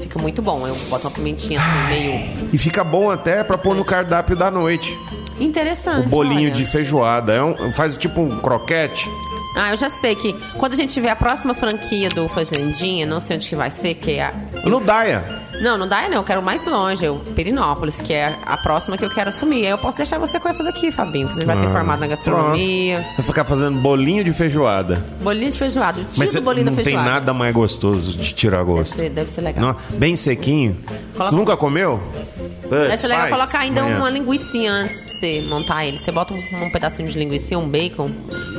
Fica 0.00 0.18
muito 0.18 0.40
bom. 0.40 0.66
Eu 0.66 0.74
boto 0.88 1.06
uma 1.06 1.10
pimentinha 1.14 1.60
assim, 1.60 1.88
meio 1.88 2.48
E 2.52 2.58
fica 2.58 2.82
bom 2.82 3.10
até 3.10 3.44
pra 3.44 3.58
pôr 3.58 3.74
no 3.74 3.84
cardápio 3.84 4.34
da 4.36 4.50
noite. 4.50 4.98
interessante. 5.40 6.06
O 6.06 6.08
bolinho 6.10 6.44
olha. 6.44 6.50
de 6.52 6.64
feijoada. 6.64 7.34
É 7.34 7.42
um, 7.42 7.72
faz 7.72 7.96
tipo 7.96 8.20
um 8.20 8.38
croquete. 8.38 9.08
Ah, 9.56 9.70
eu 9.70 9.76
já 9.76 9.88
sei 9.88 10.16
que 10.16 10.32
quando 10.58 10.72
a 10.72 10.76
gente 10.76 10.92
tiver 10.92 11.10
a 11.10 11.16
próxima 11.16 11.54
franquia 11.54 12.08
do 12.10 12.28
Fazendinha, 12.28 13.06
não 13.06 13.20
sei 13.20 13.36
onde 13.36 13.48
que 13.48 13.54
vai 13.54 13.70
ser, 13.70 13.94
que 13.94 14.12
é 14.12 14.24
a... 14.24 14.32
No 14.64 14.80
Daia. 14.80 15.43
Não, 15.60 15.78
não 15.78 15.86
dá, 15.88 16.08
não. 16.08 16.16
Eu 16.18 16.24
quero 16.24 16.42
mais 16.42 16.66
longe, 16.66 17.04
eu, 17.04 17.16
Perinópolis, 17.34 18.00
que 18.00 18.12
é 18.12 18.36
a 18.44 18.56
próxima 18.56 18.96
que 18.98 19.04
eu 19.04 19.10
quero 19.10 19.28
assumir. 19.30 19.64
Aí 19.66 19.70
eu 19.70 19.78
posso 19.78 19.96
deixar 19.96 20.18
você 20.18 20.38
com 20.40 20.48
essa 20.48 20.62
daqui, 20.64 20.90
Fabinho, 20.90 21.28
você 21.28 21.44
vai 21.44 21.58
ter 21.58 21.66
Ah, 21.66 21.70
formado 21.70 22.00
na 22.00 22.06
gastronomia. 22.06 22.96
pronto. 23.00 23.16
Vai 23.16 23.26
ficar 23.26 23.44
fazendo 23.44 23.78
bolinho 23.80 24.24
de 24.24 24.32
feijoada. 24.32 25.04
Bolinho 25.20 25.50
de 25.50 25.58
feijoada, 25.58 26.00
o 26.00 26.04
tio 26.04 26.18
Mas 26.18 26.34
bolinho 26.36 26.66
não 26.66 26.72
da 26.72 26.76
tem 26.76 26.84
feijoada. 26.84 27.10
nada 27.10 27.32
mais 27.32 27.54
gostoso 27.54 28.12
de 28.18 28.32
tirar 28.34 28.58
Deve 28.58 28.72
gosto. 28.72 28.96
ser, 28.96 29.10
deve 29.10 29.30
ser 29.30 29.40
legal. 29.40 29.64
Não, 29.64 29.76
bem 29.98 30.16
sequinho. 30.16 30.76
Coloca- 31.12 31.30
Você 31.30 31.36
nunca 31.36 31.56
comeu? 31.56 32.00
Deve 32.68 32.96
ser 32.98 33.08
legal 33.08 33.28
colocar 33.28 33.58
ainda 33.60 33.84
uma 33.84 34.10
linguiça 34.10 34.58
antes 34.68 35.04
de 35.04 35.10
você 35.12 35.44
montar 35.48 35.84
ele. 35.86 35.98
Você 35.98 36.10
bota 36.10 36.34
um, 36.34 36.64
um 36.64 36.70
pedacinho 36.70 37.08
de 37.08 37.18
linguiça, 37.18 37.56
um 37.56 37.68
bacon. 37.68 38.10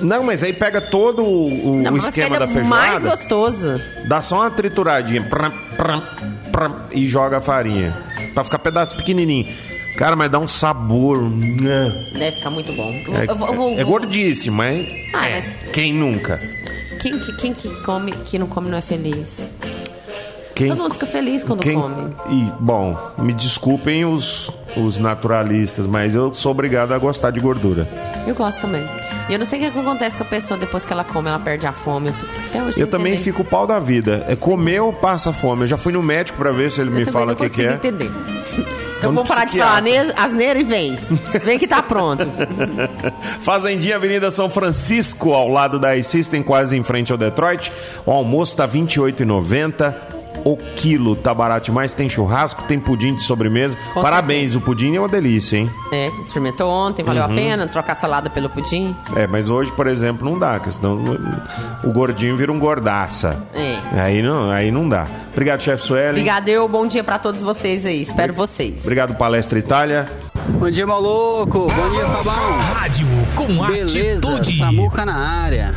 Não, 0.01 0.23
mas 0.23 0.41
aí 0.43 0.53
pega 0.53 0.79
todo 0.79 1.23
o, 1.23 1.71
o 1.71 1.75
Não, 1.81 1.97
esquema 1.97 2.37
da 2.39 2.45
ainda 2.45 2.63
mais 2.63 2.93
feijoada, 3.01 3.09
gostoso. 3.17 3.81
dá 4.07 4.21
só 4.21 4.41
uma 4.41 4.51
trituradinha 4.51 5.23
pram, 6.55 6.75
e 6.91 7.05
joga 7.05 7.37
a 7.37 7.41
farinha. 7.41 7.93
Pra 8.33 8.43
ficar 8.43 8.59
pedaço 8.59 8.95
pequenininho. 8.95 9.45
Cara, 9.97 10.15
mas 10.15 10.29
dá 10.31 10.39
um 10.39 10.47
sabor. 10.47 11.21
né? 11.21 12.07
Deve 12.13 12.37
ficar 12.37 12.49
muito 12.49 12.71
bom. 12.73 12.91
É, 12.91 13.25
eu 13.29 13.35
vou- 13.35 13.47
eu 13.47 13.53
vou- 13.53 13.79
é 13.79 13.83
gordice, 13.83 14.49
mas, 14.49 14.87
Ah, 15.13 15.27
é, 15.27 15.41
mas- 15.41 15.57
quem 15.71 15.93
nunca? 15.93 16.39
Quem, 17.01 17.19
que- 17.19 17.33
quem 17.33 17.53
que 17.53 17.69
come, 17.83 18.11
que 18.11 18.39
não 18.39 18.47
come 18.47 18.69
não 18.69 18.77
é 18.77 18.81
feliz? 18.81 19.37
Quem, 20.55 20.69
Todo 20.69 20.77
mundo 20.77 20.93
fica 20.93 21.05
feliz 21.05 21.43
quando 21.43 21.59
quem, 21.59 21.75
come. 21.75 22.15
E, 22.29 22.49
bom, 22.61 22.97
me 23.17 23.33
desculpem 23.33 24.05
os, 24.05 24.49
os 24.77 24.97
naturalistas, 24.97 25.85
mas 25.85 26.15
eu 26.15 26.33
sou 26.33 26.53
obrigado 26.53 26.93
a 26.93 26.97
gostar 26.97 27.31
de 27.31 27.41
gordura. 27.41 27.85
Eu 28.25 28.33
gosto 28.33 28.61
também. 28.61 28.87
E 29.27 29.33
eu 29.33 29.39
não 29.39 29.45
sei 29.45 29.59
o 29.59 29.71
que 29.71 29.79
acontece 29.79 30.15
com 30.15 30.23
a 30.23 30.25
pessoa 30.25 30.57
depois 30.57 30.85
que 30.85 30.93
ela 30.93 31.03
come, 31.03 31.27
ela 31.27 31.39
perde 31.39 31.67
a 31.67 31.73
fome. 31.73 32.07
Eu, 32.53 32.67
fico, 32.67 32.79
eu 32.79 32.87
também 32.87 33.17
fico 33.17 33.43
pau 33.43 33.67
da 33.67 33.79
vida. 33.79 34.23
É 34.29 34.35
comer 34.37 34.79
ou 34.79 34.93
passa 34.93 35.33
fome. 35.33 35.63
Eu 35.63 35.67
já 35.67 35.77
fui 35.77 35.91
no 35.91 36.01
médico 36.01 36.37
para 36.37 36.53
ver 36.53 36.71
se 36.71 36.79
ele 36.79 36.89
eu 36.89 36.95
me 36.95 37.05
fala 37.05 37.33
o 37.33 37.35
que, 37.35 37.49
que 37.49 37.65
é. 37.65 37.73
entender. 37.73 38.09
Então 38.97 39.13
vamos 39.13 39.27
parar 39.27 39.45
de 39.45 39.59
falar 39.59 39.83
asneira 40.15 40.57
e 40.57 40.63
vem. 40.63 40.97
Vem 41.43 41.59
que 41.59 41.67
tá 41.67 41.83
pronto. 41.83 42.25
Fazendinha 43.43 43.97
Avenida 43.97 44.31
São 44.31 44.49
Francisco, 44.49 45.33
ao 45.33 45.49
lado 45.49 45.77
da 45.77 45.95
iSystem, 45.97 46.41
quase 46.41 46.77
em 46.77 46.83
frente 46.83 47.11
ao 47.11 47.17
Detroit. 47.17 47.71
O 48.05 48.09
almoço 48.09 48.55
tá 48.55 48.65
R$ 48.65 48.79
28,90 48.79 50.14
o 50.45 50.55
quilo. 50.55 51.15
Tá 51.15 51.33
barato 51.33 51.65
demais. 51.65 51.93
Tem 51.93 52.07
churrasco, 52.07 52.63
tem 52.63 52.79
pudim 52.79 53.15
de 53.15 53.23
sobremesa. 53.23 53.75
Com 53.93 54.01
Parabéns, 54.01 54.51
certeza. 54.51 54.59
o 54.59 54.61
pudim 54.61 54.95
é 54.95 54.99
uma 54.99 55.09
delícia, 55.09 55.57
hein? 55.57 55.69
É, 55.91 56.07
experimentou 56.21 56.69
ontem, 56.69 57.03
valeu 57.03 57.23
uhum. 57.25 57.31
a 57.31 57.35
pena 57.35 57.67
trocar 57.67 57.95
salada 57.95 58.29
pelo 58.29 58.49
pudim. 58.49 58.95
É, 59.15 59.25
mas 59.25 59.49
hoje, 59.49 59.71
por 59.71 59.87
exemplo, 59.87 60.29
não 60.29 60.37
dá, 60.37 60.53
porque 60.53 60.71
senão 60.71 60.99
o 61.83 61.91
gordinho 61.91 62.37
vira 62.37 62.51
um 62.51 62.59
gordaça. 62.59 63.37
É. 63.53 63.79
Aí 63.99 64.21
não, 64.21 64.51
aí 64.51 64.71
não 64.71 64.87
dá. 64.87 65.07
Obrigado, 65.31 65.61
chefe 65.61 65.83
Sueli. 65.83 66.09
Obrigado, 66.09 66.47
eu. 66.47 66.69
Bom 66.69 66.85
dia 66.85 67.03
para 67.03 67.17
todos 67.17 67.41
vocês 67.41 67.85
aí. 67.85 68.01
Espero 68.01 68.33
vocês. 68.33 68.81
Obrigado, 68.83 69.15
Palestra 69.15 69.57
Itália. 69.57 70.05
Bom 70.59 70.69
dia, 70.69 70.85
maluco. 70.85 71.67
Bom 71.67 71.89
dia, 71.89 72.05
Fabão. 72.05 72.57
Rádio 72.73 73.07
com 73.35 73.47
Beleza, 73.67 74.29
atitude. 74.29 74.57
Samuca 74.59 75.05
na 75.05 75.15
área. 75.15 75.73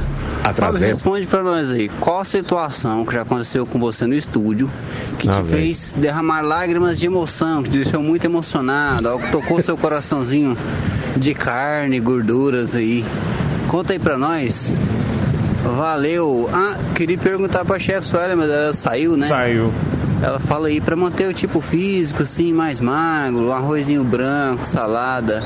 Através... 0.51 0.83
responde 0.83 1.27
para 1.27 1.43
nós 1.43 1.71
aí, 1.71 1.89
qual 2.01 2.21
a 2.21 2.25
situação 2.25 3.05
que 3.05 3.13
já 3.13 3.23
aconteceu 3.23 3.67
com 3.67 3.79
você 3.79 4.07
no 4.07 4.15
estúdio 4.15 4.71
que 5.19 5.29
ah, 5.29 5.33
te 5.33 5.45
fez 5.45 5.95
derramar 5.99 6.41
lágrimas 6.41 6.99
de 6.99 7.07
emoção, 7.07 7.63
que 7.63 7.71
te 7.71 7.77
deixou 7.77 8.03
muito 8.03 8.25
emocionado, 8.25 9.09
algo 9.09 9.25
que 9.25 9.31
tocou 9.31 9.61
seu 9.63 9.77
coraçãozinho 9.77 10.57
de 11.17 11.35
carne, 11.35 12.01
gorduras 12.01 12.75
aí. 12.75 13.05
Conta 13.69 13.93
aí 13.93 13.99
para 13.99 14.17
nós. 14.17 14.75
Valeu. 15.77 16.49
Ah, 16.53 16.79
queria 16.95 17.19
perguntar 17.19 17.65
pra 17.65 17.79
chefe 17.79 18.07
Suela, 18.07 18.35
mas 18.35 18.49
ela 18.49 18.73
saiu, 18.73 19.17
né? 19.17 19.27
Saiu. 19.27 19.73
Ela 20.23 20.39
fala 20.39 20.69
aí 20.69 20.81
para 20.81 20.97
manter 20.97 21.29
o 21.29 21.35
tipo 21.35 21.61
físico 21.61 22.23
assim 22.23 22.53
mais 22.53 22.81
magro, 22.81 23.49
um 23.49 23.53
arrozinho 23.53 24.03
branco, 24.03 24.67
salada. 24.67 25.43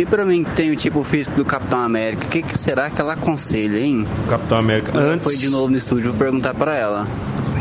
E 0.00 0.06
pra 0.06 0.24
mim 0.24 0.42
que 0.44 0.52
tem 0.52 0.70
o 0.70 0.76
tipo 0.76 1.04
físico 1.04 1.36
do 1.36 1.44
Capitão 1.44 1.78
América, 1.78 2.24
o 2.24 2.28
que, 2.30 2.40
que, 2.40 2.56
será 2.56 2.88
que 2.88 2.98
ela 2.98 3.12
aconselha, 3.12 3.78
hein? 3.78 4.06
Capitão 4.30 4.56
América 4.56 4.98
antes. 4.98 5.22
Foi 5.22 5.36
de 5.36 5.50
novo 5.50 5.68
no 5.68 5.76
estúdio, 5.76 6.12
vou 6.12 6.18
perguntar 6.18 6.54
pra 6.54 6.74
ela. 6.74 7.06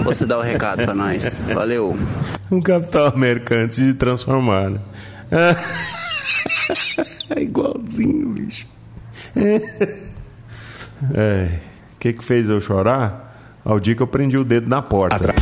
Você 0.05 0.25
dá 0.25 0.37
o 0.37 0.41
recado 0.41 0.85
pra 0.85 0.93
nós. 0.95 1.43
Valeu. 1.53 1.99
Um 2.49 2.61
Capitão 2.61 3.07
América 3.07 3.55
antes 3.55 3.75
de 3.75 3.93
transformar, 3.93 4.69
né? 4.69 4.79
É 7.35 7.41
igualzinho, 7.41 8.29
bicho. 8.29 8.65
É. 11.13 11.59
O 11.93 11.99
que 11.99 12.13
que 12.13 12.23
fez 12.23 12.47
eu 12.47 12.61
chorar? 12.61 13.59
Ao 13.65 13.79
dia 13.79 13.95
que 13.95 14.01
eu 14.01 14.07
prendi 14.07 14.37
o 14.37 14.45
dedo 14.45 14.69
na 14.69 14.81
porta. 14.81 15.17
Atra... 15.17 15.35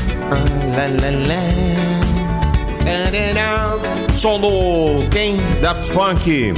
Som 4.15 4.39
do 4.39 5.07
quem? 5.11 5.37
Daft 5.61 5.85
Funk. 5.87 6.53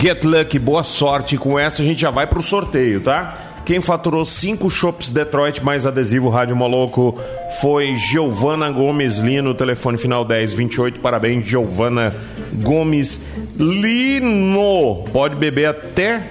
Get 0.00 0.24
Lucky, 0.24 0.58
boa 0.58 0.84
sorte. 0.84 1.36
Com 1.36 1.58
essa 1.58 1.82
a 1.82 1.84
gente 1.84 2.00
já 2.00 2.10
vai 2.10 2.26
pro 2.26 2.42
sorteio, 2.42 3.00
tá? 3.00 3.38
Quem 3.64 3.80
faturou 3.80 4.24
cinco 4.24 4.68
shops 4.68 5.10
Detroit 5.10 5.64
mais 5.64 5.86
adesivo 5.86 6.28
Rádio 6.28 6.54
Moloco 6.54 7.18
foi 7.60 7.96
Giovana 7.96 8.70
Gomes 8.70 9.18
Lino, 9.18 9.54
telefone 9.54 9.96
final 9.96 10.26
1028. 10.26 11.00
Parabéns, 11.00 11.46
Giovana 11.46 12.14
Gomes 12.52 13.20
Lino. 13.56 15.04
Pode 15.12 15.36
beber 15.36 15.66
até 15.66 16.22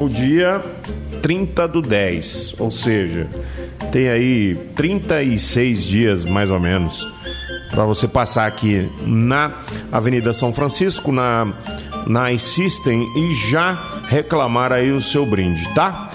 o 0.00 0.08
dia 0.08 0.62
30 1.20 1.68
do 1.68 1.82
10, 1.82 2.54
ou 2.58 2.70
seja, 2.70 3.26
tem 3.92 4.08
aí 4.08 4.56
36 4.74 5.82
dias 5.82 6.24
mais 6.24 6.50
ou 6.50 6.60
menos 6.60 7.06
para 7.70 7.84
você 7.84 8.08
passar 8.08 8.46
aqui 8.46 8.90
na 9.06 9.52
Avenida 9.92 10.32
São 10.32 10.52
Francisco, 10.52 11.12
na 11.12 11.52
na 12.08 12.32
iSystem 12.32 13.06
e 13.14 13.34
já 13.34 14.00
reclamar 14.08 14.72
aí 14.72 14.90
o 14.90 15.00
seu 15.00 15.26
brinde, 15.26 15.68
tá? 15.74 16.08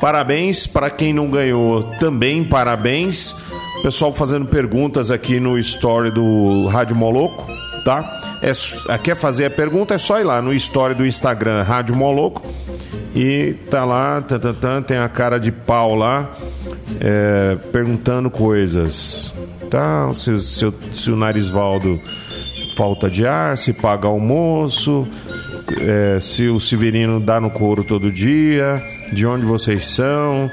Parabéns 0.00 0.66
para 0.66 0.90
quem 0.90 1.12
não 1.12 1.28
ganhou, 1.30 1.82
também 1.98 2.42
parabéns. 2.42 3.36
Pessoal 3.82 4.14
fazendo 4.14 4.46
perguntas 4.46 5.10
aqui 5.10 5.38
no 5.38 5.58
story 5.58 6.10
do 6.10 6.66
Rádio 6.68 6.96
Moloco, 6.96 7.46
tá? 7.84 8.38
É, 8.42 8.98
quer 8.98 9.14
fazer 9.14 9.44
a 9.44 9.50
pergunta 9.50 9.94
é 9.94 9.98
só 9.98 10.18
ir 10.18 10.24
lá 10.24 10.40
no 10.40 10.52
story 10.54 10.94
do 10.94 11.06
Instagram 11.06 11.62
Rádio 11.62 11.94
Moloco 11.94 12.42
e 13.14 13.54
tá 13.70 13.84
lá, 13.84 14.22
tá, 14.22 14.38
tá, 14.38 14.52
tá, 14.52 14.82
tem 14.82 14.96
a 14.96 15.08
cara 15.08 15.38
de 15.38 15.52
pau 15.52 15.94
lá 15.94 16.30
é, 17.00 17.56
perguntando 17.70 18.30
coisas. 18.30 19.32
Tá? 19.70 20.12
Se, 20.14 20.38
se, 20.40 20.72
se 20.92 21.10
o 21.10 21.16
Narisvaldo 21.16 22.00
falta 22.76 23.08
de 23.08 23.26
ar, 23.26 23.56
se 23.56 23.72
paga 23.72 24.08
almoço, 24.08 25.06
é, 25.80 26.18
se 26.20 26.48
o 26.48 26.60
Severino 26.60 27.20
dá 27.20 27.40
no 27.40 27.50
couro 27.50 27.84
todo 27.84 28.10
dia, 28.10 28.82
de 29.12 29.26
onde 29.26 29.44
vocês 29.44 29.86
são. 29.86 30.50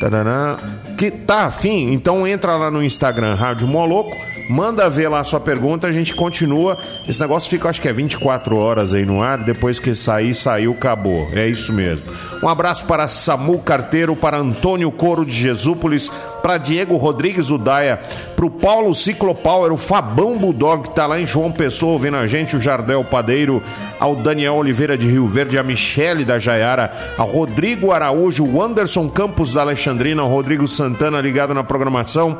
Tarará. 0.00 0.58
Que 0.96 1.10
tá 1.10 1.44
afim? 1.44 1.92
Então 1.92 2.26
entra 2.26 2.56
lá 2.56 2.70
no 2.70 2.82
Instagram 2.82 3.34
Rádio 3.34 3.66
Moloco 3.66 4.16
Manda 4.48 4.88
ver 4.88 5.08
lá 5.08 5.20
a 5.20 5.24
sua 5.24 5.38
pergunta, 5.38 5.86
a 5.86 5.92
gente 5.92 6.14
continua. 6.14 6.78
Esse 7.06 7.20
negócio 7.20 7.50
fica, 7.50 7.68
acho 7.68 7.82
que 7.82 7.88
é 7.88 7.92
24 7.92 8.56
horas 8.56 8.94
aí 8.94 9.04
no 9.04 9.22
ar. 9.22 9.44
Depois 9.44 9.78
que 9.78 9.94
sair, 9.94 10.34
saiu, 10.34 10.72
acabou. 10.72 11.28
É 11.34 11.46
isso 11.46 11.70
mesmo. 11.70 12.06
Um 12.42 12.48
abraço 12.48 12.86
para 12.86 13.06
Samu 13.08 13.58
Carteiro, 13.58 14.16
para 14.16 14.38
Antônio 14.38 14.90
Coro 14.90 15.26
de 15.26 15.34
Jesúpolis, 15.34 16.10
para 16.40 16.56
Diego 16.56 16.96
Rodrigues 16.96 17.50
Udaia, 17.50 18.00
para 18.34 18.46
o 18.46 18.50
Paulo 18.50 18.94
Ciclopower, 18.94 19.70
o 19.70 19.76
Fabão 19.76 20.38
Bulldog, 20.38 20.84
que 20.84 20.88
está 20.88 21.06
lá 21.06 21.20
em 21.20 21.26
João 21.26 21.52
Pessoa 21.52 21.92
ouvindo 21.92 22.16
a 22.16 22.26
gente, 22.26 22.56
o 22.56 22.60
Jardel 22.60 23.04
Padeiro, 23.04 23.62
ao 24.00 24.16
Daniel 24.16 24.54
Oliveira 24.54 24.96
de 24.96 25.06
Rio 25.06 25.26
Verde, 25.26 25.58
a 25.58 25.62
Michele 25.62 26.24
da 26.24 26.38
Jaiara, 26.38 26.90
ao 27.18 27.28
Rodrigo 27.28 27.92
Araújo, 27.92 28.46
o 28.46 28.62
Anderson 28.62 29.10
Campos 29.10 29.52
da 29.52 29.60
Alexandrina, 29.60 30.22
o 30.22 30.28
Rodrigo 30.28 30.66
Santana 30.66 31.20
ligado 31.20 31.52
na 31.52 31.64
programação 31.64 32.38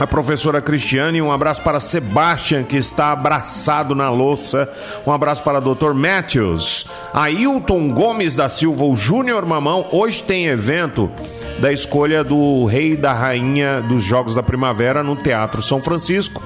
a 0.00 0.06
professora 0.06 0.62
Cristiane, 0.62 1.20
um 1.20 1.30
abraço 1.30 1.60
para 1.62 1.78
Sebastian, 1.78 2.64
que 2.64 2.78
está 2.78 3.12
abraçado 3.12 3.94
na 3.94 4.08
louça, 4.08 4.66
um 5.06 5.12
abraço 5.12 5.42
para 5.42 5.58
o 5.58 5.74
Dr. 5.74 5.92
Matthews, 5.92 6.86
Ailton 7.12 7.90
Gomes 7.90 8.34
da 8.34 8.48
Silva, 8.48 8.84
o 8.84 8.96
Júnior 8.96 9.44
Mamão, 9.44 9.86
hoje 9.92 10.22
tem 10.22 10.46
evento 10.46 11.10
da 11.58 11.70
escolha 11.70 12.24
do 12.24 12.64
rei 12.64 12.92
e 12.92 12.96
da 12.96 13.12
rainha 13.12 13.82
dos 13.82 14.02
Jogos 14.02 14.34
da 14.34 14.42
Primavera 14.42 15.02
no 15.02 15.16
Teatro 15.16 15.62
São 15.62 15.80
Francisco. 15.80 16.42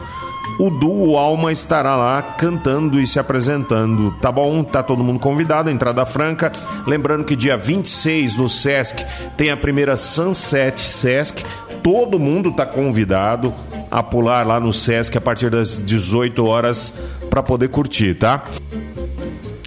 O 0.59 0.71
duo 0.71 1.17
Alma 1.17 1.51
estará 1.51 1.97
lá 1.97 2.23
cantando 2.23 3.01
e 3.01 3.07
se 3.07 3.19
apresentando. 3.19 4.12
Tá 4.21 4.31
bom? 4.31 4.62
Tá 4.62 4.85
todo 4.85 5.03
mundo 5.03 5.19
convidado, 5.19 5.69
entrada 5.69 6.05
franca. 6.07 6.53
Lembrando 6.87 7.25
que 7.25 7.35
dia 7.35 7.57
26 7.57 8.37
no 8.37 8.49
Sesc 8.49 9.05
tem 9.37 9.51
a 9.51 9.57
primeira 9.57 9.97
Sunset 9.97 10.81
Sesc 10.81 11.45
todo 11.85 12.18
mundo 12.18 12.49
está 12.49 12.64
convidado 12.64 13.53
a 13.90 14.03
pular 14.03 14.47
lá 14.47 14.59
no 14.59 14.73
Sesc 14.73 15.18
a 15.18 15.20
partir 15.20 15.51
das 15.51 15.77
18 15.77 16.42
horas 16.42 16.94
para 17.29 17.42
poder 17.42 17.68
curtir, 17.68 18.14
tá? 18.14 18.42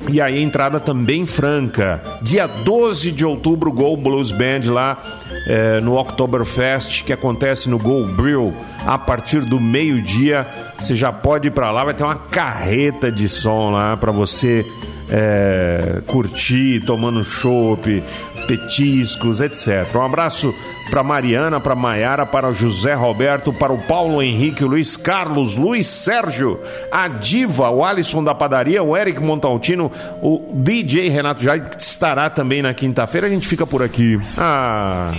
E 0.09 0.19
aí 0.19 0.39
a 0.39 0.41
entrada 0.41 0.79
também 0.79 1.27
franca. 1.27 2.01
Dia 2.23 2.47
12 2.47 3.11
de 3.11 3.23
outubro, 3.23 3.71
Go 3.71 3.95
Blues 3.95 4.31
Band 4.31 4.61
lá 4.65 4.97
é, 5.45 5.79
no 5.79 5.95
Oktoberfest, 5.95 7.03
que 7.03 7.13
acontece 7.13 7.69
no 7.69 7.77
Go 7.77 8.03
Brill, 8.05 8.51
a 8.85 8.97
partir 8.97 9.41
do 9.41 9.59
meio-dia. 9.59 10.47
Você 10.79 10.95
já 10.95 11.11
pode 11.11 11.49
ir 11.49 11.51
para 11.51 11.69
lá, 11.69 11.83
vai 11.83 11.93
ter 11.93 12.03
uma 12.03 12.15
carreta 12.15 13.11
de 13.11 13.29
som 13.29 13.69
lá 13.69 13.95
para 13.95 14.11
você 14.11 14.65
é, 15.09 16.01
curtir, 16.07 16.81
tomando 16.85 17.23
chopp, 17.23 18.01
petiscos, 18.47 19.41
etc. 19.41 19.93
Um 19.95 20.01
abraço 20.01 20.55
para 20.89 21.03
Mariana, 21.03 21.59
para 21.59 21.75
Maiara, 21.75 22.25
para 22.25 22.47
o 22.47 22.53
José 22.53 22.93
Roberto, 22.93 23.51
para 23.51 23.73
o 23.73 23.77
Paulo 23.77 24.21
Henrique, 24.21 24.63
o 24.63 24.67
Luiz 24.67 24.95
Carlos, 24.95 25.57
Luiz 25.57 25.85
Sérgio, 25.85 26.59
a 26.91 27.07
Diva, 27.07 27.69
o 27.69 27.83
Alisson 27.83 28.23
da 28.23 28.33
Padaria, 28.33 28.81
o 28.81 28.95
Eric 28.95 29.21
Montaltino, 29.21 29.91
o 30.21 30.49
DJ 30.53 31.09
Renato 31.09 31.43
Jair, 31.43 31.69
que 31.69 31.81
estará 31.81 32.29
também 32.29 32.61
na 32.61 32.73
quinta-feira. 32.73 33.27
A 33.27 33.29
gente 33.29 33.47
fica 33.47 33.67
por 33.67 33.83
aqui. 33.83 34.19
Ah. 34.37 35.11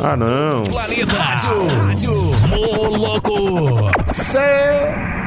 ah, 0.00 0.16
não. 0.16 0.62
Planeta 0.62 1.12
Rádio, 1.12 1.66
Rádio 1.66 2.14
Moloco. 2.48 3.90
Cê... 4.12 5.19